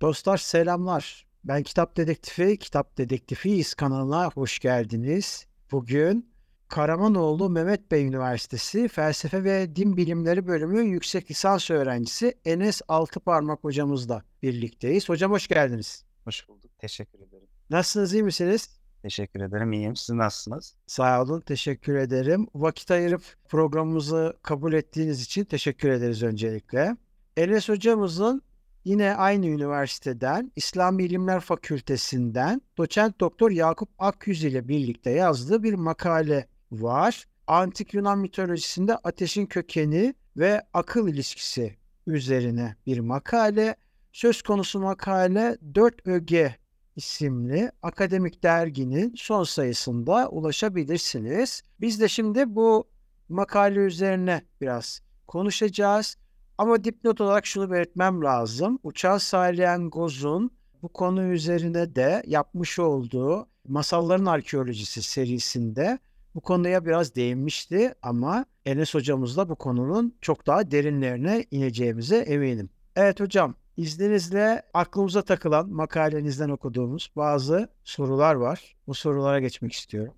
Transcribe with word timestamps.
Dostlar 0.00 0.36
selamlar. 0.36 1.26
Ben 1.44 1.62
Kitap 1.62 1.96
Dedektifi, 1.96 2.58
Kitap 2.58 2.98
Dedektifiyiz 2.98 3.74
kanalına 3.74 4.30
hoş 4.30 4.58
geldiniz. 4.58 5.46
Bugün 5.72 6.32
Karamanoğlu 6.68 7.50
Mehmet 7.50 7.90
Bey 7.90 8.06
Üniversitesi 8.06 8.88
Felsefe 8.88 9.44
ve 9.44 9.76
Din 9.76 9.96
Bilimleri 9.96 10.46
Bölümü 10.46 10.82
yüksek 10.82 11.30
lisans 11.30 11.70
öğrencisi 11.70 12.34
Enes 12.44 12.82
Altıparmak 12.88 13.64
hocamızla 13.64 14.22
birlikteyiz. 14.42 15.08
Hocam 15.08 15.32
hoş 15.32 15.48
geldiniz. 15.48 16.04
Hoş 16.24 16.48
bulduk. 16.48 16.78
Teşekkür 16.78 17.18
ederim. 17.18 17.48
Nasılsınız, 17.70 18.14
iyi 18.14 18.22
misiniz? 18.22 18.80
Teşekkür 19.02 19.40
ederim. 19.40 19.72
İyiyim. 19.72 19.96
Siz 19.96 20.14
nasılsınız? 20.14 20.74
Sağ 20.86 21.22
olun, 21.22 21.40
teşekkür 21.40 21.94
ederim. 21.94 22.46
Vakit 22.54 22.90
ayırıp 22.90 23.22
programımızı 23.48 24.36
kabul 24.42 24.72
ettiğiniz 24.72 25.22
için 25.22 25.44
teşekkür 25.44 25.88
ederiz 25.90 26.22
öncelikle. 26.22 26.96
Enes 27.36 27.68
hocamızın 27.68 28.42
yine 28.84 29.14
aynı 29.14 29.46
üniversiteden 29.46 30.52
İslam 30.56 30.98
İlimler 30.98 31.40
Fakültesinden 31.40 32.62
doçent 32.78 33.20
doktor 33.20 33.50
Yakup 33.50 33.88
Akyüz 33.98 34.44
ile 34.44 34.68
birlikte 34.68 35.10
yazdığı 35.10 35.62
bir 35.62 35.74
makale 35.74 36.46
var. 36.72 37.24
Antik 37.46 37.94
Yunan 37.94 38.18
mitolojisinde 38.18 38.96
ateşin 38.96 39.46
kökeni 39.46 40.14
ve 40.36 40.62
akıl 40.74 41.08
ilişkisi 41.08 41.76
üzerine 42.06 42.76
bir 42.86 42.98
makale. 42.98 43.76
Söz 44.12 44.42
konusu 44.42 44.80
makale 44.80 45.58
4 45.74 46.06
öge 46.06 46.56
isimli 46.96 47.72
akademik 47.82 48.42
derginin 48.42 49.14
son 49.16 49.44
sayısında 49.44 50.28
ulaşabilirsiniz. 50.28 51.62
Biz 51.80 52.00
de 52.00 52.08
şimdi 52.08 52.54
bu 52.54 52.88
makale 53.28 53.80
üzerine 53.80 54.42
biraz 54.60 55.02
konuşacağız. 55.26 56.16
Ama 56.60 56.84
dipnot 56.84 57.20
olarak 57.20 57.46
şunu 57.46 57.70
belirtmem 57.70 58.24
lazım. 58.24 58.78
Uçağı 58.82 59.20
Salyangoz'un 59.20 60.50
bu 60.82 60.88
konu 60.88 61.22
üzerine 61.22 61.94
de 61.96 62.22
yapmış 62.26 62.78
olduğu 62.78 63.46
Masalların 63.68 64.26
Arkeolojisi 64.26 65.02
serisinde 65.02 65.98
bu 66.34 66.40
konuya 66.40 66.86
biraz 66.86 67.14
değinmişti 67.14 67.94
ama 68.02 68.44
Enes 68.66 68.94
hocamızla 68.94 69.48
bu 69.48 69.56
konunun 69.56 70.14
çok 70.20 70.46
daha 70.46 70.70
derinlerine 70.70 71.44
ineceğimize 71.50 72.16
eminim. 72.18 72.70
Evet 72.96 73.20
hocam, 73.20 73.54
izninizle 73.76 74.62
aklımıza 74.74 75.22
takılan 75.22 75.70
makalenizden 75.70 76.48
okuduğumuz 76.48 77.12
bazı 77.16 77.68
sorular 77.84 78.34
var. 78.34 78.76
Bu 78.86 78.94
sorulara 78.94 79.40
geçmek 79.40 79.72
istiyorum. 79.72 80.14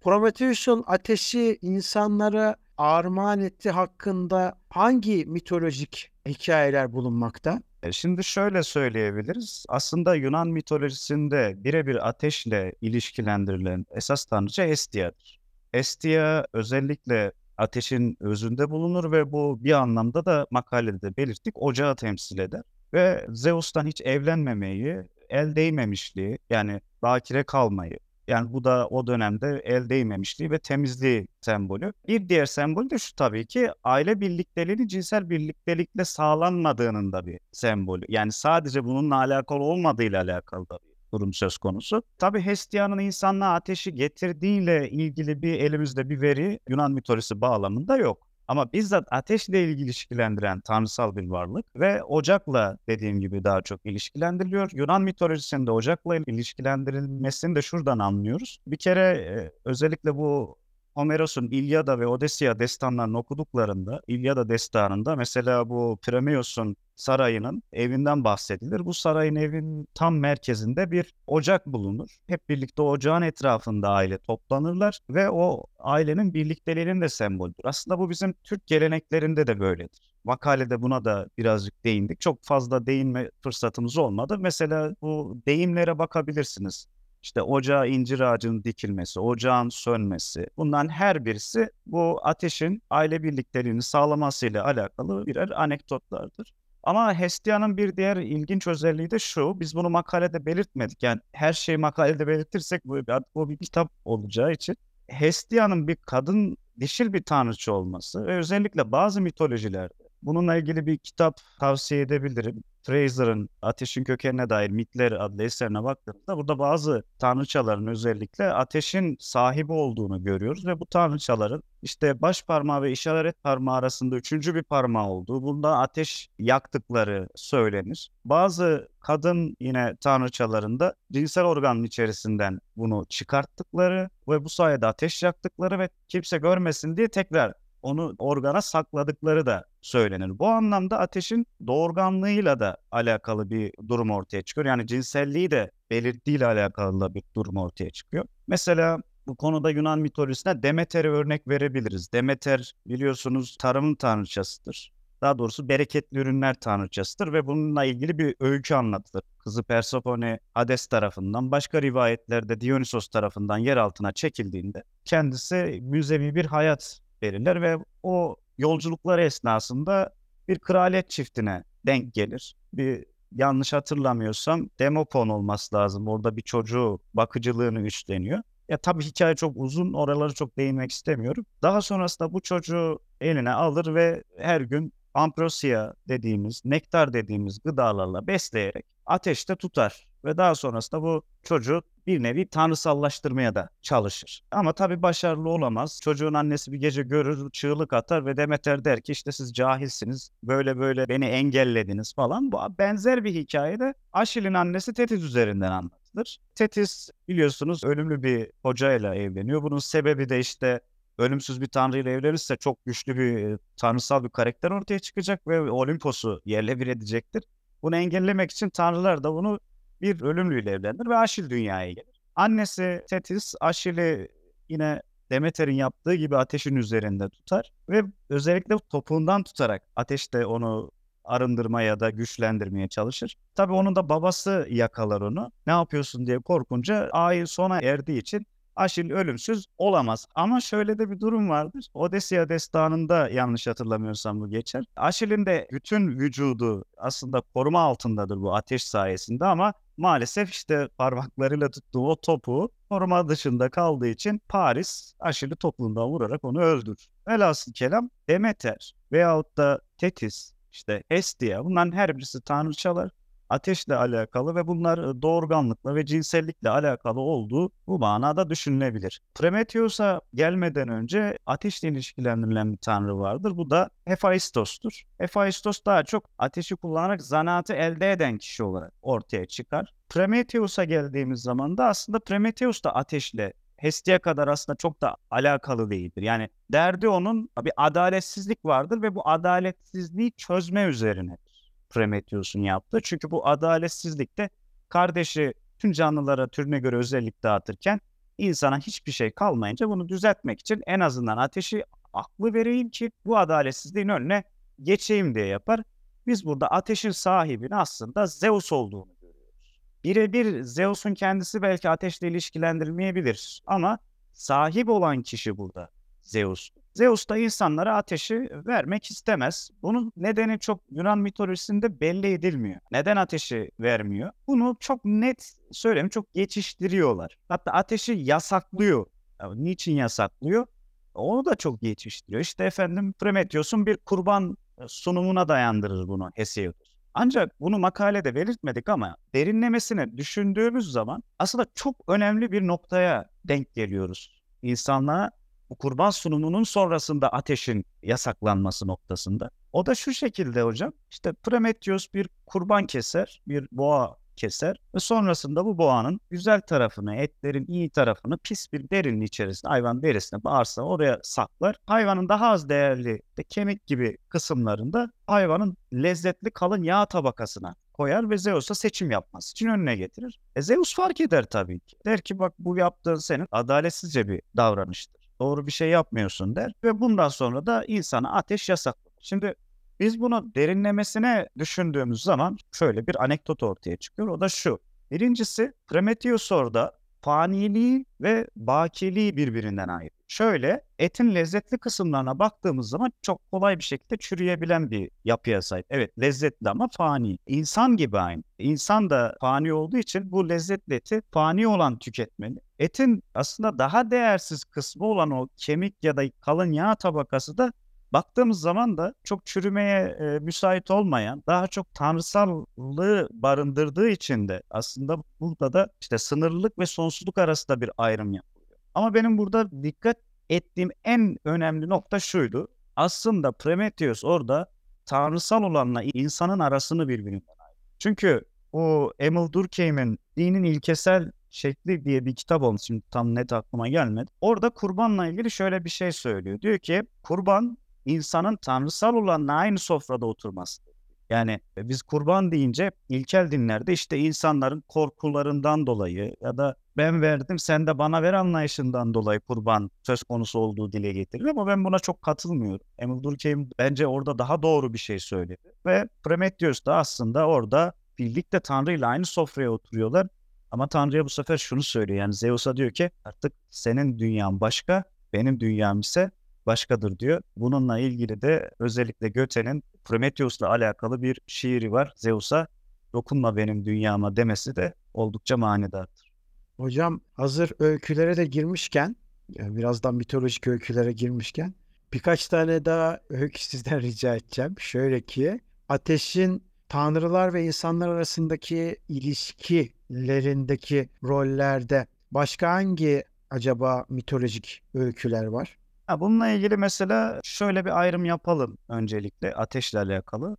Prometheus'un 0.00 0.84
ateşi 0.86 1.58
insanlara 1.62 2.56
armağan 2.76 3.40
etti 3.40 3.70
hakkında 3.70 4.58
hangi 4.68 5.26
mitolojik 5.26 6.10
hikayeler 6.28 6.92
bulunmakta? 6.92 7.62
E, 7.82 7.92
Şimdi 7.92 8.24
şöyle 8.24 8.62
söyleyebiliriz. 8.62 9.64
Aslında 9.68 10.14
Yunan 10.14 10.48
mitolojisinde 10.48 11.54
birebir 11.56 12.08
ateşle 12.08 12.72
ilişkilendirilen 12.80 13.86
esas 13.90 14.24
tanrıça 14.24 14.62
Hestia'dır. 14.62 15.40
Hestia 15.72 16.44
özellikle 16.52 17.32
ateşin 17.58 18.16
özünde 18.20 18.70
bulunur 18.70 19.12
ve 19.12 19.32
bu 19.32 19.64
bir 19.64 19.72
anlamda 19.72 20.24
da 20.24 20.46
makalede 20.50 21.16
belirttik 21.16 21.62
ocağı 21.62 21.96
temsil 21.96 22.38
eder. 22.38 22.62
Ve 22.94 23.26
Zeus'tan 23.32 23.86
hiç 23.86 24.00
evlenmemeyi, 24.00 24.96
el 25.28 25.56
değmemişliği 25.56 26.38
yani 26.50 26.80
bakire 27.02 27.42
kalmayı 27.44 27.98
yani 28.30 28.52
bu 28.52 28.64
da 28.64 28.88
o 28.88 29.06
dönemde 29.06 29.62
el 29.64 29.88
değmemişliği 29.88 30.50
ve 30.50 30.58
temizliği 30.58 31.26
sembolü. 31.40 31.92
Bir 32.08 32.28
diğer 32.28 32.46
sembol 32.46 32.90
de 32.90 32.98
şu 32.98 33.14
tabii 33.14 33.46
ki 33.46 33.68
aile 33.84 34.20
birlikteliğinin 34.20 34.86
cinsel 34.86 35.30
birliktelikle 35.30 36.04
sağlanmadığının 36.04 37.12
da 37.12 37.26
bir 37.26 37.40
sembolü. 37.52 38.04
Yani 38.08 38.32
sadece 38.32 38.84
bununla 38.84 39.16
alakalı 39.16 39.62
olmadığıyla 39.62 40.22
alakalı 40.22 40.68
da 40.68 40.78
bir 40.84 41.18
durum 41.18 41.32
söz 41.32 41.58
konusu. 41.58 42.02
Tabii 42.18 42.40
Hestia'nın 42.40 42.98
insanlığa 42.98 43.54
ateşi 43.54 43.94
getirdiğiyle 43.94 44.90
ilgili 44.90 45.42
bir 45.42 45.52
elimizde 45.60 46.10
bir 46.10 46.20
veri 46.20 46.60
Yunan 46.68 46.92
mitolojisi 46.92 47.40
bağlamında 47.40 47.96
yok. 47.96 48.29
Ama 48.50 48.72
bizzat 48.72 49.04
ateşle 49.10 49.64
ilişkilendiren 49.72 50.60
tanrısal 50.60 51.16
bir 51.16 51.26
varlık 51.26 51.66
ve 51.76 52.02
ocakla 52.02 52.78
dediğim 52.88 53.20
gibi 53.20 53.44
daha 53.44 53.62
çok 53.62 53.86
ilişkilendiriliyor. 53.86 54.70
Yunan 54.72 55.02
mitolojisinde 55.02 55.70
ocakla 55.70 56.16
ilişkilendirilmesini 56.16 57.56
de 57.56 57.62
şuradan 57.62 57.98
anlıyoruz. 57.98 58.58
Bir 58.66 58.76
kere 58.76 59.52
özellikle 59.64 60.16
bu 60.16 60.56
Homeros'un 60.94 61.46
İlyada 61.46 62.00
ve 62.00 62.06
Odesya 62.06 62.58
destanlarını 62.58 63.18
okuduklarında, 63.18 64.00
İlyada 64.06 64.48
destanında 64.48 65.16
mesela 65.16 65.68
bu 65.68 65.98
Primeos'un 66.02 66.76
sarayının 66.96 67.62
evinden 67.72 68.24
bahsedilir. 68.24 68.84
Bu 68.86 68.94
sarayın 68.94 69.36
evin 69.36 69.88
tam 69.94 70.18
merkezinde 70.18 70.90
bir 70.90 71.14
ocak 71.26 71.66
bulunur. 71.66 72.16
Hep 72.26 72.48
birlikte 72.48 72.82
ocağın 72.82 73.22
etrafında 73.22 73.88
aile 73.88 74.18
toplanırlar 74.18 75.00
ve 75.10 75.30
o 75.30 75.64
ailenin 75.78 76.34
birlikteliğinin 76.34 77.00
de 77.00 77.08
sembolüdür. 77.08 77.64
Aslında 77.64 77.98
bu 77.98 78.10
bizim 78.10 78.34
Türk 78.44 78.66
geleneklerinde 78.66 79.46
de 79.46 79.60
böyledir. 79.60 80.00
Makalede 80.24 80.82
buna 80.82 81.04
da 81.04 81.28
birazcık 81.38 81.84
değindik. 81.84 82.20
Çok 82.20 82.44
fazla 82.44 82.86
değinme 82.86 83.30
fırsatımız 83.42 83.98
olmadı. 83.98 84.36
Mesela 84.38 84.94
bu 85.02 85.38
deyimlere 85.46 85.98
bakabilirsiniz. 85.98 86.86
İşte 87.22 87.42
ocağa 87.42 87.86
incir 87.86 88.20
ağacının 88.20 88.64
dikilmesi, 88.64 89.20
ocağın 89.20 89.68
sönmesi. 89.68 90.46
Bunların 90.56 90.88
her 90.88 91.24
birisi 91.24 91.70
bu 91.86 92.20
ateşin 92.22 92.82
aile 92.90 93.22
birlikteliğini 93.22 93.82
sağlamasıyla 93.82 94.64
alakalı 94.64 95.26
birer 95.26 95.50
anekdotlardır. 95.50 96.52
Ama 96.82 97.14
Hestia'nın 97.14 97.76
bir 97.76 97.96
diğer 97.96 98.16
ilginç 98.16 98.66
özelliği 98.66 99.10
de 99.10 99.18
şu. 99.18 99.60
Biz 99.60 99.74
bunu 99.74 99.90
makalede 99.90 100.46
belirtmedik. 100.46 101.02
Yani 101.02 101.20
her 101.32 101.52
şeyi 101.52 101.78
makalede 101.78 102.26
belirtirsek 102.26 102.84
bu 102.84 102.94
artık 102.94 103.34
bu 103.34 103.50
bir 103.50 103.56
kitap 103.56 103.92
olacağı 104.04 104.52
için. 104.52 104.76
Hestia'nın 105.08 105.88
bir 105.88 105.96
kadın, 105.96 106.56
dişil 106.80 107.12
bir 107.12 107.22
tanrıçı 107.22 107.72
olması 107.72 108.26
ve 108.26 108.36
özellikle 108.36 108.92
bazı 108.92 109.20
mitolojilerde 109.20 109.94
bununla 110.22 110.56
ilgili 110.56 110.86
bir 110.86 110.98
kitap 110.98 111.40
tavsiye 111.60 112.00
edebilirim. 112.00 112.64
Fraser'ın 112.82 113.48
Ateşin 113.62 114.04
Kökenine 114.04 114.50
dair 114.50 114.70
Mitler 114.70 115.12
adlı 115.12 115.42
eserine 115.42 115.84
baktığımızda 115.84 116.36
burada 116.36 116.58
bazı 116.58 117.02
tanrıçaların 117.18 117.86
özellikle 117.86 118.52
ateşin 118.52 119.16
sahibi 119.20 119.72
olduğunu 119.72 120.24
görüyoruz 120.24 120.66
ve 120.66 120.80
bu 120.80 120.86
tanrıçaların 120.86 121.62
işte 121.82 122.22
baş 122.22 122.42
parmağı 122.42 122.82
ve 122.82 122.92
işaret 122.92 123.42
parmağı 123.42 123.76
arasında 123.76 124.16
üçüncü 124.16 124.54
bir 124.54 124.62
parmağı 124.62 125.08
olduğu, 125.08 125.42
bunda 125.42 125.78
ateş 125.78 126.28
yaktıkları 126.38 127.28
söylenir. 127.34 128.10
Bazı 128.24 128.88
kadın 129.00 129.56
yine 129.60 129.96
tanrıçalarında 129.96 130.94
cinsel 131.12 131.44
organın 131.44 131.84
içerisinden 131.84 132.60
bunu 132.76 133.04
çıkarttıkları 133.08 134.10
ve 134.28 134.44
bu 134.44 134.48
sayede 134.48 134.86
ateş 134.86 135.22
yaktıkları 135.22 135.78
ve 135.78 135.88
kimse 136.08 136.38
görmesin 136.38 136.96
diye 136.96 137.08
tekrar 137.08 137.54
onu 137.82 138.14
organa 138.18 138.62
sakladıkları 138.62 139.46
da 139.46 139.64
söylenir. 139.80 140.38
Bu 140.38 140.46
anlamda 140.46 140.98
ateşin 140.98 141.46
doğurganlığıyla 141.66 142.60
da 142.60 142.76
alakalı 142.90 143.50
bir 143.50 143.72
durum 143.88 144.10
ortaya 144.10 144.42
çıkıyor. 144.42 144.66
Yani 144.66 144.86
cinselliği 144.86 145.50
de 145.50 145.70
belirttiğiyle 145.90 146.46
alakalı 146.46 147.00
da 147.00 147.14
bir 147.14 147.22
durum 147.34 147.56
ortaya 147.56 147.90
çıkıyor. 147.90 148.24
Mesela 148.46 148.98
bu 149.26 149.36
konuda 149.36 149.70
Yunan 149.70 149.98
mitolojisine 149.98 150.62
Demeter'e 150.62 151.08
örnek 151.08 151.48
verebiliriz. 151.48 152.12
Demeter 152.12 152.72
biliyorsunuz 152.86 153.56
tarımın 153.56 153.94
tanrıçasıdır. 153.94 154.92
Daha 155.20 155.38
doğrusu 155.38 155.68
bereketli 155.68 156.18
ürünler 156.18 156.54
tanrıçasıdır 156.54 157.32
ve 157.32 157.46
bununla 157.46 157.84
ilgili 157.84 158.18
bir 158.18 158.34
öykü 158.40 158.74
anlatılır. 158.74 159.22
Kızı 159.38 159.62
Persefone 159.62 160.38
Hades 160.54 160.86
tarafından, 160.86 161.50
başka 161.50 161.82
rivayetlerde 161.82 162.60
Dionysos 162.60 163.08
tarafından 163.08 163.58
yer 163.58 163.76
altına 163.76 164.12
çekildiğinde 164.12 164.82
kendisi 165.04 165.80
müzevi 165.82 166.34
bir 166.34 166.44
hayat 166.44 167.00
verirler 167.22 167.62
ve 167.62 167.78
o 168.02 168.36
yolculuklar 168.58 169.18
esnasında 169.18 170.14
bir 170.48 170.58
kraliyet 170.58 171.10
çiftine 171.10 171.64
denk 171.86 172.14
gelir. 172.14 172.56
Bir 172.72 173.04
yanlış 173.32 173.72
hatırlamıyorsam 173.72 174.68
Demopon 174.78 175.28
olması 175.28 175.76
lazım. 175.76 176.08
Orada 176.08 176.36
bir 176.36 176.42
çocuğu 176.42 176.98
bakıcılığını 177.14 177.80
üstleniyor. 177.80 178.42
Ya 178.68 178.76
tabii 178.76 179.04
hikaye 179.04 179.36
çok 179.36 179.56
uzun, 179.56 179.92
oraları 179.92 180.34
çok 180.34 180.58
değinmek 180.58 180.90
istemiyorum. 180.90 181.46
Daha 181.62 181.80
sonrasında 181.80 182.32
bu 182.32 182.40
çocuğu 182.40 182.98
eline 183.20 183.50
alır 183.50 183.94
ve 183.94 184.24
her 184.38 184.60
gün 184.60 184.92
ambrosia 185.14 185.92
dediğimiz, 186.08 186.64
nektar 186.64 187.12
dediğimiz 187.12 187.62
gıdalarla 187.62 188.26
besleyerek 188.26 188.86
ateşte 189.06 189.56
tutar. 189.56 190.06
Ve 190.24 190.36
daha 190.36 190.54
sonrasında 190.54 191.02
bu 191.02 191.22
çocuğu 191.42 191.82
bir 192.06 192.22
nevi 192.22 192.48
tanrısallaştırmaya 192.48 193.54
da 193.54 193.68
çalışır. 193.82 194.42
Ama 194.50 194.72
tabii 194.72 195.02
başarılı 195.02 195.48
olamaz. 195.48 196.00
Çocuğun 196.02 196.34
annesi 196.34 196.72
bir 196.72 196.78
gece 196.78 197.02
görür, 197.02 197.50
çığlık 197.50 197.92
atar 197.92 198.26
ve 198.26 198.36
Demeter 198.36 198.84
der 198.84 199.00
ki 199.00 199.12
işte 199.12 199.32
siz 199.32 199.52
cahilsiniz, 199.54 200.30
böyle 200.42 200.78
böyle 200.78 201.08
beni 201.08 201.24
engellediniz 201.24 202.14
falan. 202.14 202.52
Bu 202.52 202.58
benzer 202.78 203.24
bir 203.24 203.34
hikayede 203.34 203.94
Aşil'in 204.12 204.54
annesi 204.54 204.94
Tetis 204.94 205.22
üzerinden 205.22 205.72
anlatılır. 205.72 206.38
Tetis 206.54 207.10
biliyorsunuz 207.28 207.84
ölümlü 207.84 208.22
bir 208.22 208.50
hocayla 208.62 209.14
evleniyor. 209.14 209.62
Bunun 209.62 209.78
sebebi 209.78 210.28
de 210.28 210.38
işte 210.38 210.80
ölümsüz 211.20 211.60
bir 211.60 211.66
tanrıyla 211.66 212.10
evlenirse 212.10 212.56
çok 212.56 212.84
güçlü 212.84 213.16
bir 213.16 213.58
tanrısal 213.76 214.24
bir 214.24 214.28
karakter 214.28 214.70
ortaya 214.70 214.98
çıkacak 214.98 215.46
ve 215.46 215.70
Olimpos'u 215.70 216.40
yerle 216.44 216.80
bir 216.80 216.86
edecektir. 216.86 217.44
Bunu 217.82 217.96
engellemek 217.96 218.50
için 218.50 218.70
tanrılar 218.70 219.24
da 219.24 219.34
bunu 219.34 219.60
bir 220.00 220.20
ölümlüyle 220.20 220.70
evlendir 220.70 221.06
ve 221.06 221.16
Aşil 221.16 221.50
dünyaya 221.50 221.92
gelir. 221.92 222.20
Annesi 222.36 223.02
Tetis 223.10 223.54
Aşil'i 223.60 224.28
yine 224.68 225.02
Demeter'in 225.30 225.74
yaptığı 225.74 226.14
gibi 226.14 226.36
ateşin 226.36 226.76
üzerinde 226.76 227.28
tutar 227.28 227.72
ve 227.88 228.02
özellikle 228.28 228.76
topuğundan 228.90 229.42
tutarak 229.42 229.82
ateşte 229.96 230.46
onu 230.46 230.90
arındırmaya 231.24 231.86
ya 231.86 232.00
da 232.00 232.10
güçlendirmeye 232.10 232.88
çalışır. 232.88 233.36
Tabii 233.54 233.72
onun 233.72 233.96
da 233.96 234.08
babası 234.08 234.66
yakalar 234.70 235.20
onu. 235.20 235.52
Ne 235.66 235.72
yapıyorsun 235.72 236.26
diye 236.26 236.38
korkunca 236.38 237.08
ayın 237.12 237.44
sona 237.44 237.80
erdiği 237.80 238.18
için 238.18 238.46
Aşil 238.80 239.10
ölümsüz 239.10 239.66
olamaz. 239.78 240.26
Ama 240.34 240.60
şöyle 240.60 240.98
de 240.98 241.10
bir 241.10 241.20
durum 241.20 241.48
vardır. 241.50 241.86
Odesya 241.94 242.48
destanında 242.48 243.28
yanlış 243.28 243.66
hatırlamıyorsam 243.66 244.40
bu 244.40 244.50
geçer. 244.50 244.84
Aşil'in 244.96 245.46
de 245.46 245.68
bütün 245.72 246.08
vücudu 246.08 246.84
aslında 246.96 247.42
koruma 247.54 247.80
altındadır 247.80 248.36
bu 248.36 248.54
ateş 248.54 248.84
sayesinde 248.84 249.44
ama 249.44 249.72
maalesef 249.96 250.50
işte 250.50 250.88
parmaklarıyla 250.98 251.70
tuttuğu 251.70 252.10
o 252.10 252.20
topu 252.20 252.70
koruma 252.90 253.28
dışında 253.28 253.70
kaldığı 253.70 254.08
için 254.08 254.42
Paris 254.48 255.14
Aşil'i 255.20 255.56
topuğundan 255.56 256.08
vurarak 256.08 256.44
onu 256.44 256.60
öldürür. 256.60 257.06
Velhasıl 257.28 257.72
kelam 257.72 258.10
Demeter 258.28 258.92
veyahut 259.12 259.56
da 259.56 259.80
Tetis 259.98 260.52
işte 260.72 261.02
Hestia 261.08 261.64
bunların 261.64 261.92
her 261.92 262.16
birisi 262.16 262.40
tanrıçalar 262.40 263.10
ateşle 263.50 263.94
alakalı 263.94 264.54
ve 264.54 264.66
bunlar 264.66 265.22
doğurganlıkla 265.22 265.94
ve 265.94 266.06
cinsellikle 266.06 266.70
alakalı 266.70 267.20
olduğu 267.20 267.70
bu 267.86 267.98
manada 267.98 268.50
düşünülebilir. 268.50 269.22
Prometheus'a 269.34 270.20
gelmeden 270.34 270.88
önce 270.88 271.38
ateşle 271.46 271.88
ilişkilendirilen 271.88 272.72
bir 272.72 272.78
tanrı 272.78 273.18
vardır. 273.18 273.56
Bu 273.56 273.70
da 273.70 273.90
Hephaistos'tur. 274.04 275.02
Hephaistos 275.18 275.80
daha 275.86 276.04
çok 276.04 276.24
ateşi 276.38 276.76
kullanarak 276.76 277.22
zanaatı 277.22 277.72
elde 277.72 278.12
eden 278.12 278.38
kişi 278.38 278.62
olarak 278.62 278.92
ortaya 279.02 279.46
çıkar. 279.46 279.94
Prometheus'a 280.08 280.84
geldiğimiz 280.84 281.42
zaman 281.42 281.78
da 281.78 281.86
aslında 281.86 282.18
Prometheus 282.18 282.84
da 282.84 282.94
ateşle 282.94 283.52
Hestia 283.76 284.18
kadar 284.18 284.48
aslında 284.48 284.76
çok 284.76 285.00
da 285.00 285.16
alakalı 285.30 285.90
değildir. 285.90 286.22
Yani 286.22 286.48
derdi 286.72 287.08
onun 287.08 287.50
bir 287.64 287.72
adaletsizlik 287.76 288.64
vardır 288.64 289.02
ve 289.02 289.14
bu 289.14 289.28
adaletsizliği 289.28 290.32
çözme 290.32 290.82
üzerinedir. 290.82 291.49
Prometheus'un 291.90 292.62
yaptığı. 292.62 293.00
Çünkü 293.02 293.30
bu 293.30 293.46
adaletsizlikte 293.46 294.50
kardeşi 294.88 295.54
tüm 295.78 295.92
canlılara 295.92 296.48
türüne 296.48 296.78
göre 296.78 296.96
özellik 296.96 297.42
dağıtırken 297.42 298.00
insana 298.38 298.78
hiçbir 298.78 299.12
şey 299.12 299.30
kalmayınca 299.30 299.88
bunu 299.88 300.08
düzeltmek 300.08 300.60
için 300.60 300.82
en 300.86 301.00
azından 301.00 301.36
ateşi 301.36 301.84
aklı 302.12 302.54
vereyim 302.54 302.90
ki 302.90 303.10
bu 303.24 303.38
adaletsizliğin 303.38 304.08
önüne 304.08 304.44
geçeyim 304.82 305.34
diye 305.34 305.46
yapar. 305.46 305.82
Biz 306.26 306.46
burada 306.46 306.68
ateşin 306.68 307.10
sahibini 307.10 307.76
aslında 307.76 308.26
Zeus 308.26 308.72
olduğunu 308.72 309.14
görüyoruz. 309.20 309.80
Birebir 310.04 310.62
Zeus'un 310.62 311.14
kendisi 311.14 311.62
belki 311.62 311.88
ateşle 311.88 312.28
ilişkilendirilmeyebilir 312.28 313.62
ama 313.66 313.98
sahip 314.32 314.88
olan 314.88 315.22
kişi 315.22 315.56
burada 315.56 315.90
Zeus. 316.22 316.70
Zeus 316.94 317.28
da 317.28 317.36
insanlara 317.36 317.96
ateşi 317.96 318.48
vermek 318.66 319.10
istemez. 319.10 319.70
Bunun 319.82 320.12
nedeni 320.16 320.58
çok 320.58 320.80
Yunan 320.90 321.18
mitolojisinde 321.18 322.00
belli 322.00 322.26
edilmiyor. 322.32 322.80
Neden 322.92 323.16
ateşi 323.16 323.70
vermiyor? 323.80 324.30
Bunu 324.46 324.76
çok 324.80 325.04
net 325.04 325.54
söyleyeyim, 325.72 326.08
çok 326.08 326.34
geçiştiriyorlar. 326.34 327.36
Hatta 327.48 327.72
ateşi 327.72 328.12
yasaklıyor. 328.12 329.06
Ya, 329.40 329.54
niçin 329.54 329.96
yasaklıyor? 329.96 330.66
Onu 331.14 331.44
da 331.44 331.54
çok 331.54 331.80
geçiştiriyor. 331.80 332.40
İşte 332.40 332.64
efendim 332.64 333.12
Prometheus'un 333.12 333.86
bir 333.86 333.96
kurban 333.96 334.56
sunumuna 334.86 335.48
dayandırır 335.48 336.08
bunu 336.08 336.30
Hesiodus. 336.34 336.90
Ancak 337.14 337.60
bunu 337.60 337.78
makalede 337.78 338.34
belirtmedik 338.34 338.88
ama 338.88 339.16
derinlemesine 339.34 340.16
düşündüğümüz 340.16 340.92
zaman 340.92 341.22
aslında 341.38 341.66
çok 341.74 341.96
önemli 342.08 342.52
bir 342.52 342.66
noktaya 342.66 343.30
denk 343.44 343.74
geliyoruz. 343.74 344.40
İnsanlığa 344.62 345.30
bu 345.70 345.74
kurban 345.74 346.10
sunumunun 346.10 346.62
sonrasında 346.62 347.28
ateşin 347.28 347.84
yasaklanması 348.02 348.86
noktasında. 348.86 349.50
O 349.72 349.86
da 349.86 349.94
şu 349.94 350.14
şekilde 350.14 350.62
hocam. 350.62 350.92
İşte 351.10 351.32
Prometheus 351.32 352.14
bir 352.14 352.28
kurban 352.46 352.86
keser, 352.86 353.42
bir 353.48 353.68
boğa 353.72 354.16
keser 354.36 354.76
ve 354.94 354.98
sonrasında 354.98 355.64
bu 355.64 355.78
boğanın 355.78 356.20
güzel 356.30 356.60
tarafını, 356.60 357.16
etlerin 357.16 357.64
iyi 357.68 357.90
tarafını 357.90 358.38
pis 358.38 358.72
bir 358.72 358.90
derinin 358.90 359.20
içerisine, 359.20 359.68
hayvan 359.68 360.02
derisine, 360.02 360.44
bağırsağı 360.44 360.84
oraya 360.84 361.20
saklar. 361.22 361.76
Hayvanın 361.86 362.28
daha 362.28 362.50
az 362.50 362.68
değerli 362.68 363.22
de 363.36 363.42
kemik 363.42 363.86
gibi 363.86 364.16
kısımlarında 364.28 365.10
hayvanın 365.26 365.76
lezzetli 365.92 366.50
kalın 366.50 366.82
yağ 366.82 367.06
tabakasına 367.06 367.74
koyar 367.92 368.30
ve 368.30 368.38
Zeus'a 368.38 368.74
seçim 368.74 369.10
yapması 369.10 369.50
için 369.50 369.66
önüne 369.66 369.96
getirir. 369.96 370.40
E 370.56 370.62
Zeus 370.62 370.94
fark 370.94 371.20
eder 371.20 371.44
tabii 371.44 371.80
ki. 371.80 371.96
Der 372.06 372.20
ki 372.20 372.38
bak 372.38 372.54
bu 372.58 372.76
yaptığın 372.76 373.14
senin 373.14 373.46
adaletsizce 373.52 374.28
bir 374.28 374.42
davranıştır 374.56 375.19
doğru 375.40 375.66
bir 375.66 375.72
şey 375.72 375.88
yapmıyorsun 375.88 376.56
der 376.56 376.72
ve 376.84 377.00
bundan 377.00 377.28
sonra 377.28 377.66
da 377.66 377.84
insana 377.84 378.32
ateş 378.32 378.68
yasaklanır. 378.68 379.16
Şimdi 379.20 379.54
biz 380.00 380.20
bunu 380.20 380.54
derinlemesine 380.54 381.48
düşündüğümüz 381.58 382.22
zaman 382.22 382.58
şöyle 382.72 383.06
bir 383.06 383.24
anekdot 383.24 383.62
ortaya 383.62 383.96
çıkıyor. 383.96 384.28
O 384.28 384.40
da 384.40 384.48
şu. 384.48 384.78
Birincisi 385.10 385.72
Prometheus 385.88 386.52
orada 386.52 386.99
faniliği 387.22 388.04
ve 388.20 388.46
bakiliği 388.56 389.36
birbirinden 389.36 389.88
ayırıyor. 389.88 390.20
Şöyle 390.28 390.84
etin 390.98 391.34
lezzetli 391.34 391.78
kısımlarına 391.78 392.38
baktığımız 392.38 392.88
zaman 392.88 393.12
çok 393.22 393.50
kolay 393.50 393.78
bir 393.78 393.84
şekilde 393.84 394.16
çürüyebilen 394.16 394.90
bir 394.90 395.10
yapıya 395.24 395.62
sahip. 395.62 395.86
Evet 395.90 396.18
lezzetli 396.20 396.68
ama 396.68 396.88
fani. 396.96 397.38
İnsan 397.46 397.96
gibi 397.96 398.18
aynı. 398.18 398.42
İnsan 398.58 399.10
da 399.10 399.36
fani 399.40 399.72
olduğu 399.72 399.98
için 399.98 400.32
bu 400.32 400.48
lezzetli 400.48 400.94
eti 400.94 401.22
fani 401.30 401.66
olan 401.66 401.98
tüketmeli. 401.98 402.58
Etin 402.78 403.22
aslında 403.34 403.78
daha 403.78 404.10
değersiz 404.10 404.64
kısmı 404.64 405.06
olan 405.06 405.30
o 405.30 405.48
kemik 405.56 406.04
ya 406.04 406.16
da 406.16 406.22
kalın 406.40 406.72
yağ 406.72 406.94
tabakası 406.94 407.58
da 407.58 407.72
baktığımız 408.12 408.60
zaman 408.60 408.96
da 408.96 409.14
çok 409.24 409.46
çürümeye 409.46 410.00
e, 410.00 410.38
müsait 410.38 410.90
olmayan, 410.90 411.42
daha 411.46 411.66
çok 411.66 411.94
tanrısallığı 411.94 413.28
barındırdığı 413.32 414.08
için 414.08 414.48
de 414.48 414.62
aslında 414.70 415.16
burada 415.40 415.72
da 415.72 415.88
işte 416.00 416.18
sınırlılık 416.18 416.78
ve 416.78 416.86
sonsuzluk 416.86 417.38
arasında 417.38 417.80
bir 417.80 417.90
ayrım 417.98 418.32
yapılıyor. 418.32 418.78
Ama 418.94 419.14
benim 419.14 419.38
burada 419.38 419.82
dikkat 419.82 420.16
ettiğim 420.50 420.90
en 421.04 421.36
önemli 421.44 421.88
nokta 421.88 422.20
şuydu. 422.20 422.68
Aslında 422.96 423.52
Prometheus 423.52 424.24
orada 424.24 424.66
tanrısal 425.06 425.62
olanla 425.62 426.02
insanın 426.02 426.58
arasını 426.58 427.08
birbirinden 427.08 427.54
ayırıyor. 427.58 427.94
Çünkü 427.98 428.44
o 428.72 429.12
Emil 429.18 429.52
Durkheim'in 429.52 430.18
Dinin 430.36 430.64
İlkesel 430.64 431.32
Şekli 431.50 432.04
diye 432.04 432.26
bir 432.26 432.34
kitap 432.34 432.62
olmuş. 432.62 432.82
Şimdi 432.82 433.02
tam 433.10 433.34
net 433.34 433.52
aklıma 433.52 433.88
gelmedi. 433.88 434.30
Orada 434.40 434.70
kurbanla 434.70 435.26
ilgili 435.26 435.50
şöyle 435.50 435.84
bir 435.84 435.90
şey 435.90 436.12
söylüyor. 436.12 436.60
Diyor 436.60 436.78
ki 436.78 437.02
kurban 437.22 437.78
insanın 438.04 438.56
tanrısal 438.56 439.14
olanla 439.14 439.52
aynı 439.52 439.78
sofrada 439.78 440.26
oturması. 440.26 440.82
Yani 441.30 441.60
biz 441.76 442.02
kurban 442.02 442.52
deyince 442.52 442.90
ilkel 443.08 443.50
dinlerde 443.50 443.92
işte 443.92 444.18
insanların 444.18 444.84
korkularından 444.88 445.86
dolayı 445.86 446.36
ya 446.40 446.56
da 446.56 446.76
ben 446.96 447.22
verdim 447.22 447.58
sen 447.58 447.86
de 447.86 447.98
bana 447.98 448.22
ver 448.22 448.32
anlayışından 448.32 449.14
dolayı 449.14 449.40
kurban 449.40 449.90
söz 450.02 450.22
konusu 450.22 450.58
olduğu 450.58 450.92
dile 450.92 451.12
getirilir 451.12 451.50
ama 451.50 451.66
ben 451.66 451.84
buna 451.84 451.98
çok 451.98 452.22
katılmıyorum. 452.22 452.86
Emil 452.98 453.22
Durkheim 453.22 453.70
bence 453.78 454.06
orada 454.06 454.38
daha 454.38 454.62
doğru 454.62 454.92
bir 454.92 454.98
şey 454.98 455.18
söyledi. 455.18 455.56
Ve 455.86 456.08
Prometheus 456.22 456.86
da 456.86 456.96
aslında 456.96 457.46
orada 457.46 457.92
birlikte 458.18 458.60
Tanrı 458.60 458.92
ile 458.92 459.06
aynı 459.06 459.26
sofraya 459.26 459.70
oturuyorlar. 459.70 460.26
Ama 460.70 460.86
Tanrı'ya 460.88 461.24
bu 461.24 461.28
sefer 461.28 461.58
şunu 461.58 461.82
söylüyor. 461.82 462.18
Yani 462.18 462.34
Zeus'a 462.34 462.76
diyor 462.76 462.90
ki 462.90 463.10
artık 463.24 463.52
senin 463.70 464.18
dünyan 464.18 464.60
başka, 464.60 465.04
benim 465.32 465.60
dünyam 465.60 466.00
ise 466.00 466.30
başkadır 466.70 467.18
diyor. 467.18 467.42
Bununla 467.56 467.98
ilgili 467.98 468.42
de 468.42 468.70
özellikle 468.78 469.28
Göte'nin 469.28 469.82
Prometheus'la 470.04 470.68
alakalı 470.68 471.22
bir 471.22 471.40
şiiri 471.46 471.92
var. 471.92 472.12
Zeus'a 472.16 472.66
dokunma 473.12 473.56
benim 473.56 473.84
dünyama 473.84 474.36
demesi 474.36 474.76
de 474.76 474.94
oldukça 475.14 475.56
manidardır. 475.56 476.32
Hocam 476.76 477.20
hazır 477.34 477.72
öykülere 477.78 478.36
de 478.36 478.46
girmişken, 478.46 479.16
yani 479.48 479.76
birazdan 479.76 480.14
mitolojik 480.14 480.66
öykülere 480.66 481.12
girmişken 481.12 481.74
birkaç 482.12 482.48
tane 482.48 482.84
daha 482.84 483.20
öykü 483.30 483.64
sizden 483.70 484.00
rica 484.00 484.36
edeceğim. 484.36 484.74
Şöyle 484.78 485.20
ki 485.20 485.60
ateşin 485.88 486.62
tanrılar 486.88 487.54
ve 487.54 487.66
insanlar 487.66 488.08
arasındaki 488.08 488.96
ilişkilerindeki 489.08 491.08
rollerde 491.22 492.06
başka 492.30 492.72
hangi 492.72 493.24
acaba 493.50 494.04
mitolojik 494.08 494.82
öyküler 494.94 495.44
var? 495.44 495.79
Ha, 496.10 496.20
bununla 496.20 496.48
ilgili 496.48 496.76
mesela 496.76 497.40
şöyle 497.44 497.84
bir 497.84 498.00
ayrım 498.00 498.24
yapalım 498.24 498.78
öncelikle 498.88 499.54
ateşle 499.54 499.98
alakalı. 499.98 500.56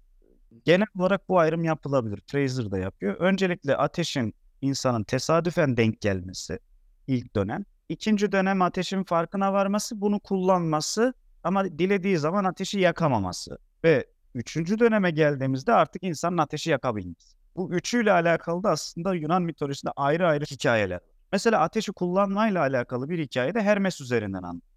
Genel 0.66 0.88
olarak 1.00 1.30
bu 1.30 1.40
ayrım 1.40 1.64
yapılabilir. 1.64 2.22
Fraser 2.28 2.72
da 2.72 2.78
yapıyor. 2.78 3.16
Öncelikle 3.16 3.78
ateşin 3.78 4.34
insanın 4.62 5.04
tesadüfen 5.04 5.78
denk 5.78 6.02
gelmesi 6.02 6.60
ilk 7.08 7.36
dönem. 7.36 7.66
İkinci 7.90 8.32
dönem 8.32 8.62
ateşin 8.62 9.04
farkına 9.04 9.54
varması, 9.54 10.02
bunu 10.02 10.20
kullanması 10.20 11.14
ama 11.44 11.66
dilediği 11.66 12.18
zaman 12.18 12.44
ateşi 12.44 12.80
yakamaması. 12.80 13.58
Ve 13.84 14.06
Üçüncü 14.36 14.80
döneme 14.80 15.12
geldiğimizde 15.12 15.74
artık 15.74 16.04
insanın 16.04 16.38
ateşi 16.38 16.70
yakabilmesi. 16.70 17.38
Bu 17.56 17.74
üçüyle 17.74 18.12
alakalı 18.12 18.64
da 18.64 18.70
aslında 18.70 19.14
Yunan 19.14 19.42
mitolojisinde 19.42 19.92
ayrı 19.96 20.28
ayrı 20.28 20.46
hikayeler. 20.46 21.00
Mesela 21.32 21.60
ateşi 21.60 21.92
kullanmayla 21.92 22.62
alakalı 22.62 23.10
bir 23.10 23.20
hikaye 23.20 23.54
de 23.54 23.62
Hermes 23.62 24.02
üzerinden 24.02 24.44
anlatılır. 24.44 24.71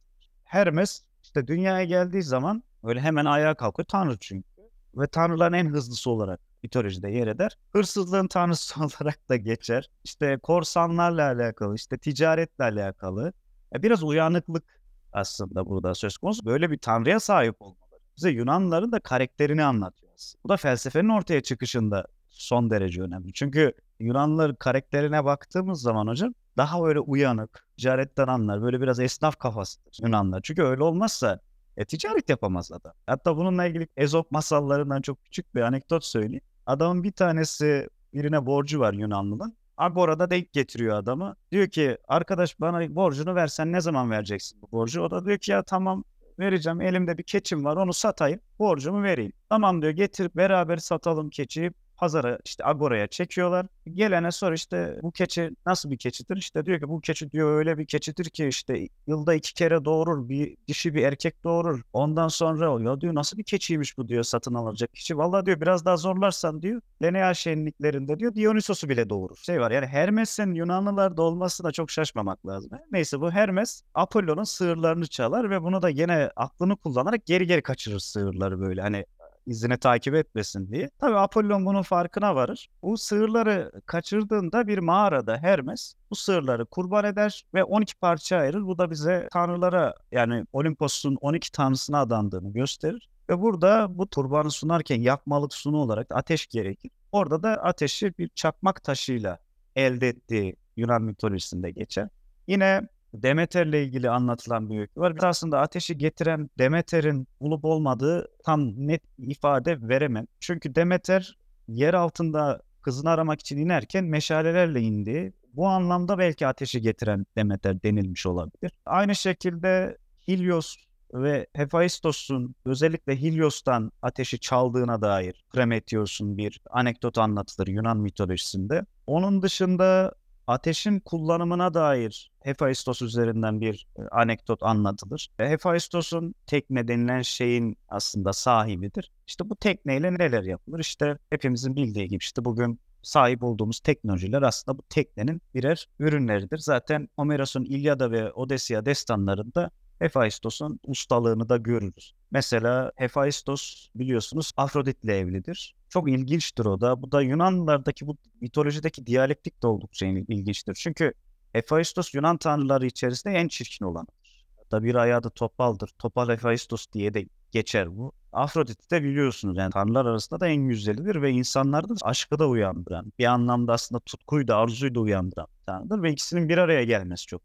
Hermes 0.54 1.02
işte 1.23 1.46
dünyaya 1.46 1.84
geldiği 1.84 2.23
zaman 2.23 2.62
öyle 2.84 3.00
hemen 3.00 3.25
ayağa 3.25 3.54
kalkıyor. 3.54 3.87
Tanrı 3.87 4.16
çünkü. 4.20 4.49
Ve 4.96 5.06
tanrıların 5.06 5.52
en 5.52 5.66
hızlısı 5.66 6.11
olarak 6.11 6.40
mitolojide 6.62 7.11
yer 7.11 7.26
eder. 7.26 7.58
Hırsızlığın 7.73 8.28
tanrısı 8.28 8.80
olarak 8.84 9.28
da 9.28 9.37
geçer. 9.37 9.90
İşte 10.04 10.38
korsanlarla 10.42 11.26
alakalı, 11.26 11.75
işte 11.75 11.99
ticaretle 11.99 12.64
alakalı. 12.64 13.32
Biraz 13.75 14.02
uyanıklık 14.02 14.64
aslında 15.12 15.66
burada 15.66 15.94
söz 15.94 16.18
konusu. 16.18 16.44
Böyle 16.44 16.70
bir 16.70 16.78
tanrıya 16.78 17.20
sahip 17.20 17.62
olmaları. 17.62 18.00
Bize 18.16 18.30
Yunanlıların 18.30 18.92
da 18.92 19.00
karakterini 19.00 19.64
anlatıyor. 19.64 20.12
Bu 20.44 20.49
da 20.49 20.56
felsefenin 20.56 21.08
ortaya 21.08 21.40
çıkışında 21.40 22.06
son 22.28 22.70
derece 22.70 23.02
önemli. 23.02 23.32
Çünkü 23.32 23.73
Yunanlıların 24.00 24.56
karakterine 24.56 25.25
baktığımız 25.25 25.80
zaman 25.80 26.06
hocam 26.06 26.34
daha 26.56 26.87
öyle 26.87 27.00
uyanık, 27.00 27.66
ticaretten 27.76 28.26
anlar, 28.26 28.62
böyle 28.62 28.80
biraz 28.80 29.00
esnaf 29.00 29.38
kafasıdır 29.38 29.99
Yunanlar. 30.02 30.40
Çünkü 30.42 30.62
öyle 30.62 30.82
olmazsa 30.82 31.40
e, 31.76 31.84
ticaret 31.84 32.28
yapamaz 32.28 32.73
adam. 32.73 32.92
Hatta 33.06 33.37
bununla 33.37 33.66
ilgili 33.66 33.88
Ezop 33.96 34.30
masallarından 34.30 35.02
çok 35.02 35.25
küçük 35.25 35.54
bir 35.54 35.61
anekdot 35.61 36.04
söyleyeyim. 36.04 36.44
Adamın 36.66 37.02
bir 37.02 37.12
tanesi 37.12 37.88
birine 38.14 38.46
borcu 38.46 38.80
var 38.80 38.92
Yunanlı'nın. 38.92 39.56
Agora'da 39.76 40.30
denk 40.30 40.52
getiriyor 40.52 40.96
adamı. 40.96 41.37
Diyor 41.52 41.68
ki 41.68 41.99
arkadaş 42.08 42.61
bana 42.61 42.94
borcunu 42.94 43.34
versen 43.34 43.73
ne 43.73 43.80
zaman 43.80 44.11
vereceksin 44.11 44.62
bu 44.62 44.73
borcu? 44.73 45.02
O 45.02 45.11
da 45.11 45.25
diyor 45.25 45.38
ki 45.38 45.50
ya 45.50 45.62
tamam 45.62 46.04
vereceğim 46.38 46.80
elimde 46.80 47.18
bir 47.18 47.23
keçim 47.23 47.64
var 47.64 47.76
onu 47.76 47.92
satayım 47.92 48.40
borcumu 48.58 49.02
vereyim. 49.02 49.32
Tamam 49.49 49.82
diyor 49.82 49.92
getirip 49.92 50.37
beraber 50.37 50.76
satalım 50.76 51.30
keçiyi 51.30 51.73
pazara 51.96 52.38
işte 52.44 52.64
Agora'ya 52.66 53.06
çekiyorlar. 53.06 53.66
Gelene 53.94 54.32
sor 54.32 54.52
işte 54.52 54.98
bu 55.02 55.12
keçi 55.12 55.50
nasıl 55.66 55.90
bir 55.90 55.98
keçidir? 55.98 56.36
İşte 56.36 56.66
diyor 56.66 56.80
ki 56.80 56.88
bu 56.88 57.00
keçi 57.00 57.30
diyor 57.32 57.58
öyle 57.58 57.78
bir 57.78 57.86
keçidir 57.86 58.24
ki 58.24 58.46
işte 58.46 58.88
yılda 59.06 59.34
iki 59.34 59.54
kere 59.54 59.84
doğurur. 59.84 60.28
Bir 60.28 60.56
dişi 60.68 60.94
bir 60.94 61.02
erkek 61.02 61.44
doğurur. 61.44 61.82
Ondan 61.92 62.28
sonra 62.28 62.90
ya 62.90 63.00
diyor 63.00 63.14
nasıl 63.14 63.38
bir 63.38 63.44
keçiymiş 63.44 63.98
bu 63.98 64.08
diyor 64.08 64.22
satın 64.22 64.54
alacak 64.54 64.94
kişi. 64.94 65.18
Vallahi 65.18 65.46
diyor 65.46 65.60
biraz 65.60 65.84
daha 65.84 65.96
zorlarsan 65.96 66.62
diyor 66.62 66.80
Lenea 67.02 67.34
şenliklerinde 67.34 68.18
diyor 68.18 68.34
Dionysos'u 68.34 68.88
bile 68.88 69.10
doğurur. 69.10 69.36
Şey 69.36 69.60
var 69.60 69.70
yani 69.70 69.86
Hermes'in 69.86 70.54
Yunanlılarda 70.54 71.22
olmasına 71.22 71.72
çok 71.72 71.90
şaşmamak 71.90 72.46
lazım. 72.46 72.70
Neyse 72.92 73.20
bu 73.20 73.30
Hermes 73.30 73.82
Apollon'un 73.94 74.44
sığırlarını 74.44 75.06
çalar 75.06 75.50
ve 75.50 75.62
bunu 75.62 75.82
da 75.82 75.88
yine 75.88 76.30
aklını 76.36 76.76
kullanarak 76.76 77.26
geri 77.26 77.46
geri 77.46 77.62
kaçırır 77.62 77.98
sığırları 77.98 78.60
böyle 78.60 78.80
hani 78.82 79.06
izini 79.46 79.78
takip 79.78 80.14
etmesin 80.14 80.70
diye. 80.70 80.90
Tabii 80.98 81.16
Apollon 81.16 81.66
bunun 81.66 81.82
farkına 81.82 82.34
varır. 82.34 82.68
Bu 82.82 82.98
sığırları 82.98 83.72
kaçırdığında 83.86 84.66
bir 84.66 84.78
mağarada 84.78 85.38
Hermes 85.38 85.94
bu 86.10 86.16
sığırları 86.16 86.66
kurban 86.66 87.04
eder 87.04 87.44
ve 87.54 87.64
12 87.64 87.94
parça 87.94 88.36
ayırır. 88.36 88.66
Bu 88.66 88.78
da 88.78 88.90
bize 88.90 89.28
tanrılara 89.32 89.94
yani 90.12 90.46
Olimpos'un 90.52 91.16
12 91.20 91.52
tanrısına 91.52 92.00
adandığını 92.00 92.52
gösterir. 92.52 93.08
Ve 93.30 93.40
burada 93.40 93.98
bu 93.98 94.06
kurbanı 94.06 94.50
sunarken 94.50 95.00
yakmalık 95.00 95.54
sunu 95.54 95.76
olarak 95.76 96.06
ateş 96.10 96.46
gerekir. 96.46 96.90
Orada 97.12 97.42
da 97.42 97.50
ateşi 97.50 98.18
bir 98.18 98.28
çakmak 98.28 98.84
taşıyla 98.84 99.38
elde 99.76 100.08
ettiği 100.08 100.56
Yunan 100.76 101.02
mitolojisinde 101.02 101.70
geçer. 101.70 102.08
Yine 102.46 102.88
Demeter'le 103.14 103.75
ilgili 103.85 104.11
anlatılan 104.11 104.71
bir 104.71 104.80
öykü 104.80 105.00
var. 105.00 105.16
Biz 105.16 105.25
aslında 105.25 105.61
ateşi 105.61 105.99
getiren 105.99 106.50
Demeter'in 106.59 107.28
olup 107.40 107.64
olmadığı 107.64 108.28
tam 108.44 108.87
net 108.88 109.02
ifade 109.18 109.88
veremem. 109.88 110.26
Çünkü 110.40 110.75
Demeter 110.75 111.38
yer 111.68 111.94
altında 111.94 112.62
kızını 112.83 113.11
aramak 113.11 113.40
için 113.40 113.56
inerken 113.56 114.04
meşalelerle 114.04 114.80
indi. 114.80 115.33
Bu 115.52 115.66
anlamda 115.66 116.18
belki 116.18 116.47
ateşi 116.47 116.80
getiren 116.80 117.26
Demeter 117.37 117.83
denilmiş 117.83 118.26
olabilir. 118.26 118.73
Aynı 118.87 119.14
şekilde 119.14 119.99
Helios 120.26 120.76
ve 121.14 121.47
Hephaistos'un 121.52 122.54
özellikle 122.64 123.23
Helios'tan 123.23 123.92
ateşi 124.02 124.40
çaldığına 124.40 125.02
dair 125.02 125.44
Prometheus'un 125.52 126.37
bir 126.38 126.61
anekdot 126.71 127.18
anlatılır 127.18 127.66
Yunan 127.66 127.97
mitolojisinde. 127.97 128.87
Onun 129.06 129.42
dışında 129.42 130.14
ateşin 130.46 131.00
kullanımına 131.00 131.74
dair 131.74 132.30
Hephaistos 132.40 133.02
üzerinden 133.02 133.60
bir 133.60 133.86
e, 133.98 134.02
anekdot 134.02 134.62
anlatılır. 134.62 135.28
E, 135.38 135.48
Hephaistos'un 135.48 136.34
tekne 136.46 136.88
denilen 136.88 137.22
şeyin 137.22 137.76
aslında 137.88 138.32
sahibidir. 138.32 139.10
İşte 139.26 139.50
bu 139.50 139.56
tekneyle 139.56 140.14
neler 140.14 140.42
yapılır? 140.42 140.78
İşte 140.78 141.18
hepimizin 141.30 141.76
bildiği 141.76 142.08
gibi 142.08 142.22
işte 142.22 142.44
bugün 142.44 142.80
sahip 143.02 143.42
olduğumuz 143.42 143.80
teknolojiler 143.80 144.42
aslında 144.42 144.78
bu 144.78 144.82
teknenin 144.82 145.42
birer 145.54 145.88
ürünleridir. 145.98 146.58
Zaten 146.58 147.08
Homeros'un 147.16 147.64
İlyada 147.64 148.10
ve 148.10 148.32
Odesya 148.32 148.86
destanlarında 148.86 149.70
Hephaistos'un 149.98 150.80
ustalığını 150.86 151.48
da 151.48 151.56
görürüz. 151.56 152.14
Mesela 152.34 152.92
Hephaistos 152.96 153.88
biliyorsunuz 153.94 154.52
Afrodit'le 154.56 155.08
evlidir. 155.08 155.74
Çok 155.88 156.10
ilginçtir 156.10 156.64
o 156.64 156.80
da. 156.80 157.02
Bu 157.02 157.12
da 157.12 157.22
Yunanlılardaki 157.22 158.06
bu 158.06 158.16
mitolojideki 158.40 159.06
diyalektik 159.06 159.62
de 159.62 159.66
oldukça 159.66 160.06
ilginçtir. 160.06 160.74
Çünkü 160.74 161.14
Hephaistos 161.52 162.14
Yunan 162.14 162.36
tanrıları 162.36 162.86
içerisinde 162.86 163.34
en 163.34 163.48
çirkin 163.48 163.84
olanıdır. 163.84 164.14
Hatta 164.56 164.82
bir 164.82 164.94
ayağı 164.94 165.22
da 165.22 165.30
topaldır. 165.30 165.90
Topal 165.98 166.28
Hephaistos 166.28 166.86
diye 166.92 167.14
de 167.14 167.26
geçer 167.50 167.96
bu. 167.96 168.12
Afrodit 168.32 168.90
de 168.90 169.02
biliyorsunuz 169.02 169.56
yani 169.58 169.72
tanrılar 169.72 170.06
arasında 170.06 170.40
da 170.40 170.48
en 170.48 170.68
güzelidir 170.68 171.22
ve 171.22 171.30
insanlarda 171.30 171.94
aşkı 172.02 172.38
da 172.38 172.48
uyandıran, 172.48 173.12
bir 173.18 173.24
anlamda 173.24 173.72
aslında 173.72 174.00
tutkuyu 174.00 174.48
da 174.48 174.56
arzuyu 174.56 174.94
da 174.94 175.00
uyandıran 175.00 175.46
tanrıdır 175.66 176.02
ve 176.02 176.12
ikisinin 176.12 176.48
bir 176.48 176.58
araya 176.58 176.84
gelmesi 176.84 177.26
çok 177.26 177.42